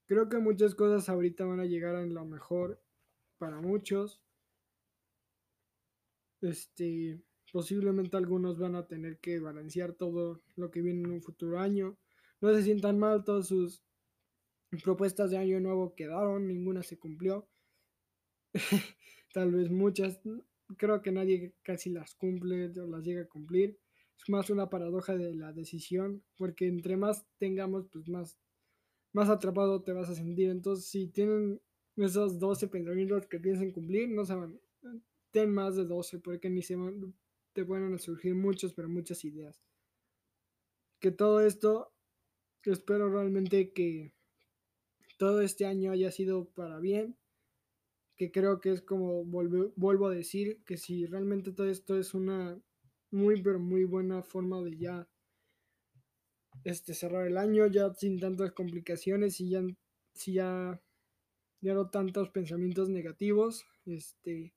Creo 0.07 0.29
que 0.29 0.39
muchas 0.39 0.73
cosas 0.73 1.07
ahorita 1.09 1.45
van 1.45 1.59
a 1.59 1.65
llegar 1.65 1.95
a 1.95 2.05
lo 2.05 2.25
mejor 2.25 2.82
para 3.43 3.59
muchos. 3.59 4.21
Este, 6.39 7.21
posiblemente 7.51 8.15
algunos 8.15 8.57
van 8.57 8.75
a 8.75 8.87
tener 8.87 9.19
que 9.19 9.41
balancear 9.41 9.91
todo 9.91 10.41
lo 10.55 10.71
que 10.71 10.81
viene 10.81 11.01
en 11.01 11.11
un 11.11 11.21
futuro 11.21 11.59
año. 11.59 11.97
No 12.39 12.53
se 12.53 12.63
sientan 12.63 12.97
mal, 12.99 13.25
todas 13.25 13.47
sus 13.47 13.83
propuestas 14.81 15.31
de 15.31 15.39
año 15.39 15.59
nuevo 15.59 15.93
quedaron, 15.93 16.47
ninguna 16.47 16.83
se 16.83 16.97
cumplió. 16.97 17.49
Tal 19.33 19.51
vez 19.51 19.69
muchas, 19.69 20.21
creo 20.77 21.01
que 21.01 21.11
nadie 21.11 21.53
casi 21.63 21.89
las 21.89 22.15
cumple 22.15 22.71
o 22.79 22.87
las 22.87 23.03
llega 23.03 23.23
a 23.23 23.27
cumplir. 23.27 23.77
Es 24.17 24.29
más 24.29 24.49
una 24.51 24.69
paradoja 24.69 25.17
de 25.17 25.35
la 25.35 25.51
decisión, 25.51 26.23
porque 26.37 26.67
entre 26.67 26.95
más 26.95 27.27
tengamos, 27.39 27.89
pues 27.91 28.07
más, 28.07 28.39
más 29.11 29.27
atrapado 29.27 29.83
te 29.83 29.91
vas 29.91 30.09
a 30.09 30.15
sentir. 30.15 30.49
Entonces, 30.49 30.85
si 30.85 31.09
tienen 31.09 31.59
esos 31.97 32.39
12 32.39 32.67
pensamientos 32.67 33.27
que 33.27 33.39
piensen 33.39 33.71
cumplir, 33.71 34.09
no 34.09 34.25
se 34.25 34.35
van, 34.35 34.59
ten 35.31 35.53
más 35.53 35.75
de 35.75 35.85
12, 35.85 36.19
porque 36.19 36.49
ni 36.49 36.61
se 36.61 36.75
van, 36.75 37.13
te 37.53 37.65
pueden 37.65 37.97
surgir 37.99 38.35
muchos, 38.35 38.73
pero 38.73 38.89
muchas 38.89 39.23
ideas. 39.25 39.61
Que 40.99 41.11
todo 41.11 41.41
esto, 41.41 41.93
espero 42.63 43.09
realmente 43.09 43.73
que 43.73 44.13
todo 45.17 45.41
este 45.41 45.65
año 45.65 45.91
haya 45.91 46.11
sido 46.11 46.45
para 46.49 46.79
bien, 46.79 47.17
que 48.15 48.31
creo 48.31 48.59
que 48.59 48.71
es 48.71 48.81
como 48.81 49.23
vuelvo, 49.25 50.07
a 50.07 50.13
decir, 50.13 50.61
que 50.65 50.77
si 50.77 51.05
realmente 51.05 51.51
todo 51.51 51.69
esto 51.69 51.97
es 51.97 52.13
una 52.13 52.59
muy, 53.11 53.41
pero 53.41 53.59
muy 53.59 53.85
buena 53.85 54.21
forma 54.23 54.61
de 54.61 54.77
ya 54.77 55.07
este, 56.63 56.93
cerrar 56.93 57.27
el 57.27 57.37
año, 57.37 57.67
ya 57.67 57.93
sin 57.93 58.19
tantas 58.19 58.51
complicaciones 58.51 59.39
y 59.39 59.49
ya, 59.49 59.63
si 60.13 60.33
ya, 60.33 60.81
ya 61.63 61.73
tantos 61.89 62.29
pensamientos 62.29 62.89
negativos, 62.89 63.65
este, 63.85 64.53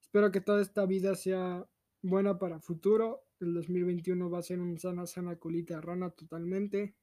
espero 0.00 0.32
que 0.32 0.40
toda 0.40 0.62
esta 0.62 0.86
vida 0.86 1.14
sea 1.14 1.68
buena 2.00 2.38
para 2.38 2.60
futuro. 2.60 3.26
El 3.40 3.52
2021 3.52 4.30
va 4.30 4.38
a 4.38 4.42
ser 4.42 4.60
un 4.60 4.78
sana, 4.78 5.06
sana 5.06 5.36
colita 5.36 5.80
rana 5.82 6.10
totalmente. 6.10 6.96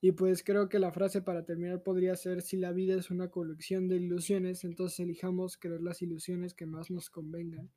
Y 0.00 0.12
pues 0.12 0.42
creo 0.42 0.68
que 0.70 0.78
la 0.78 0.92
frase 0.92 1.20
para 1.20 1.44
terminar 1.44 1.82
podría 1.82 2.16
ser, 2.16 2.40
si 2.40 2.56
la 2.56 2.72
vida 2.72 2.94
es 2.94 3.10
una 3.10 3.30
colección 3.30 3.88
de 3.88 3.96
ilusiones, 3.96 4.64
entonces 4.64 5.00
elijamos 5.00 5.58
creer 5.58 5.82
las 5.82 6.00
ilusiones 6.00 6.54
que 6.54 6.64
más 6.64 6.90
nos 6.90 7.10
convengan. 7.10 7.70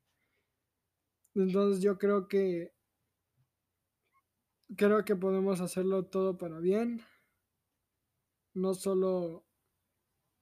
Entonces 1.34 1.82
yo 1.82 1.98
creo 1.98 2.28
que 2.28 2.72
creo 4.74 5.04
que 5.04 5.16
podemos 5.16 5.60
hacerlo 5.60 6.06
todo 6.06 6.38
para 6.38 6.60
bien. 6.60 7.02
No 8.54 8.72
solo 8.72 9.44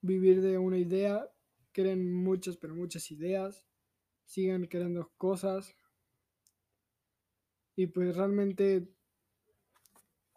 vivir 0.02 0.40
de 0.40 0.58
una 0.58 0.78
idea, 0.78 1.30
creen 1.72 2.12
muchas, 2.12 2.56
pero 2.56 2.74
muchas 2.74 3.10
ideas. 3.10 3.66
Sigan 4.24 4.66
creando 4.66 5.12
cosas. 5.16 5.74
Y 7.76 7.86
pues 7.86 8.16
realmente 8.16 8.88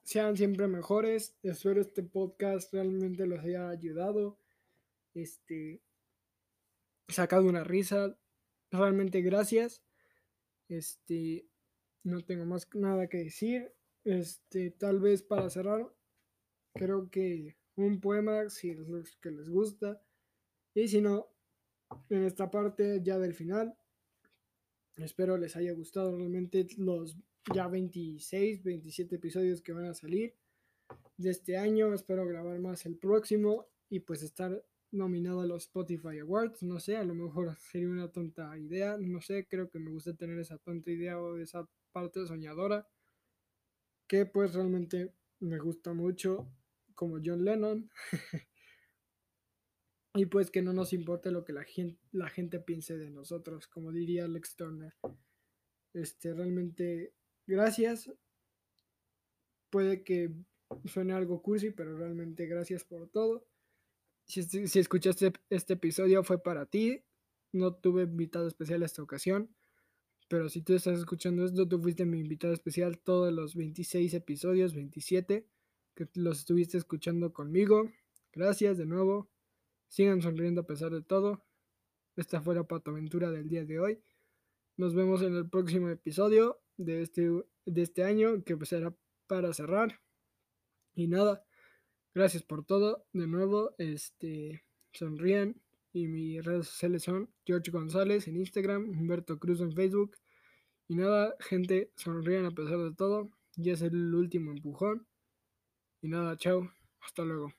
sean 0.03 0.35
siempre 0.37 0.67
mejores. 0.67 1.37
Espero 1.43 1.81
este 1.81 2.03
podcast 2.03 2.73
realmente 2.73 3.25
los 3.27 3.39
haya 3.39 3.69
ayudado. 3.69 4.39
Este, 5.13 5.81
sacado 7.07 7.45
una 7.45 7.63
risa. 7.63 8.17
Realmente 8.71 9.21
gracias. 9.21 9.83
Este, 10.69 11.47
no 12.03 12.21
tengo 12.21 12.45
más 12.45 12.67
nada 12.73 13.07
que 13.07 13.17
decir. 13.17 13.73
Este, 14.03 14.71
tal 14.71 14.99
vez 14.99 15.23
para 15.23 15.49
cerrar, 15.49 15.93
creo 16.73 17.09
que 17.09 17.57
un 17.75 17.99
poema, 17.99 18.49
si 18.49 18.69
es 18.71 19.15
que 19.21 19.31
les 19.31 19.49
gusta. 19.49 20.01
Y 20.73 20.87
si 20.87 21.01
no, 21.01 21.27
en 22.09 22.23
esta 22.23 22.49
parte 22.49 23.01
ya 23.03 23.19
del 23.19 23.33
final, 23.33 23.77
espero 24.97 25.37
les 25.37 25.55
haya 25.55 25.73
gustado 25.73 26.15
realmente 26.15 26.67
los 26.77 27.17
ya 27.53 27.67
26, 27.67 28.63
27 28.63 29.15
episodios 29.15 29.61
que 29.61 29.73
van 29.73 29.85
a 29.85 29.93
salir 29.93 30.35
de 31.17 31.29
este 31.29 31.57
año. 31.57 31.93
Espero 31.93 32.25
grabar 32.25 32.59
más 32.59 32.85
el 32.85 32.97
próximo 32.97 33.67
y 33.89 33.99
pues 33.99 34.23
estar 34.23 34.65
nominado 34.91 35.41
a 35.41 35.45
los 35.45 35.63
Spotify 35.63 36.19
Awards. 36.19 36.63
No 36.63 36.79
sé, 36.79 36.97
a 36.97 37.03
lo 37.03 37.15
mejor 37.15 37.55
sería 37.59 37.89
una 37.89 38.11
tonta 38.11 38.57
idea. 38.57 38.97
No 38.97 39.21
sé, 39.21 39.47
creo 39.47 39.69
que 39.69 39.79
me 39.79 39.91
gusta 39.91 40.15
tener 40.15 40.39
esa 40.39 40.57
tonta 40.57 40.91
idea 40.91 41.19
o 41.19 41.37
esa 41.37 41.67
parte 41.91 42.25
soñadora. 42.25 42.87
Que 44.07 44.25
pues 44.25 44.53
realmente 44.53 45.13
me 45.39 45.57
gusta 45.57 45.93
mucho 45.93 46.47
como 46.93 47.19
John 47.23 47.43
Lennon. 47.43 47.89
y 50.15 50.25
pues 50.27 50.51
que 50.51 50.61
no 50.61 50.73
nos 50.73 50.93
importe 50.93 51.31
lo 51.31 51.43
que 51.43 51.53
la 51.53 51.63
gente, 51.63 51.99
la 52.11 52.29
gente 52.29 52.59
piense 52.59 52.97
de 52.97 53.09
nosotros, 53.09 53.67
como 53.67 53.91
diría 53.91 54.25
Alex 54.25 54.55
Turner. 54.55 54.93
Este, 55.93 56.33
realmente 56.33 57.13
gracias. 57.45 58.11
Puede 59.69 60.03
que 60.03 60.31
suene 60.85 61.13
algo 61.13 61.41
cursi, 61.41 61.71
pero 61.71 61.97
realmente 61.97 62.45
gracias 62.45 62.83
por 62.83 63.09
todo. 63.09 63.47
Si, 64.25 64.43
si 64.43 64.79
escuchaste 64.79 65.33
este 65.49 65.73
episodio 65.73 66.23
fue 66.23 66.41
para 66.41 66.65
ti. 66.65 67.03
No 67.51 67.75
tuve 67.75 68.03
invitado 68.03 68.47
especial 68.47 68.81
esta 68.83 69.03
ocasión. 69.03 69.53
Pero 70.27 70.49
si 70.49 70.61
tú 70.61 70.73
estás 70.73 70.97
escuchando 70.97 71.45
esto, 71.45 71.67
tú 71.67 71.79
fuiste 71.79 72.05
mi 72.05 72.19
invitado 72.19 72.53
especial 72.53 72.97
todos 72.99 73.31
los 73.31 73.55
26 73.55 74.13
episodios, 74.15 74.73
27, 74.73 75.47
que 75.95 76.07
los 76.15 76.39
estuviste 76.39 76.77
escuchando 76.77 77.33
conmigo. 77.33 77.91
Gracias 78.31 78.77
de 78.77 78.85
nuevo. 78.85 79.29
Sigan 79.87 80.21
sonriendo 80.21 80.61
a 80.61 80.67
pesar 80.67 80.91
de 80.91 81.01
todo. 81.01 81.43
Esta 82.15 82.41
fue 82.41 82.55
la 82.55 82.63
patoaventura 82.63 83.31
del 83.31 83.47
día 83.47 83.65
de 83.65 83.79
hoy. 83.79 84.03
Nos 84.77 84.95
vemos 84.95 85.21
en 85.21 85.35
el 85.35 85.49
próximo 85.49 85.89
episodio 85.89 86.59
de 86.77 87.01
este, 87.01 87.29
de 87.65 87.81
este 87.81 88.03
año, 88.03 88.43
que 88.43 88.57
será 88.65 88.95
para 89.27 89.53
cerrar. 89.53 90.01
Y 90.95 91.07
nada, 91.07 91.45
gracias 92.13 92.43
por 92.43 92.65
todo. 92.65 93.05
De 93.13 93.27
nuevo, 93.27 93.75
este, 93.77 94.63
sonríen. 94.91 95.61
Y 95.95 96.07
mis 96.07 96.43
redes 96.43 96.67
sociales 96.67 97.03
son 97.03 97.29
George 97.45 97.69
González 97.69 98.27
en 98.27 98.37
Instagram, 98.37 98.89
Humberto 98.89 99.37
Cruz 99.37 99.61
en 99.61 99.73
Facebook. 99.73 100.17
Y 100.87 100.95
nada, 100.95 101.35
gente, 101.39 101.91
sonrían 101.95 102.45
a 102.45 102.51
pesar 102.51 102.79
de 102.79 102.95
todo. 102.95 103.29
Ya 103.55 103.73
es 103.73 103.83
el 103.83 104.13
último 104.15 104.51
empujón. 104.51 105.07
Y 106.03 106.07
nada, 106.09 106.37
chao. 106.37 106.69
Hasta 107.01 107.23
luego. 107.23 107.51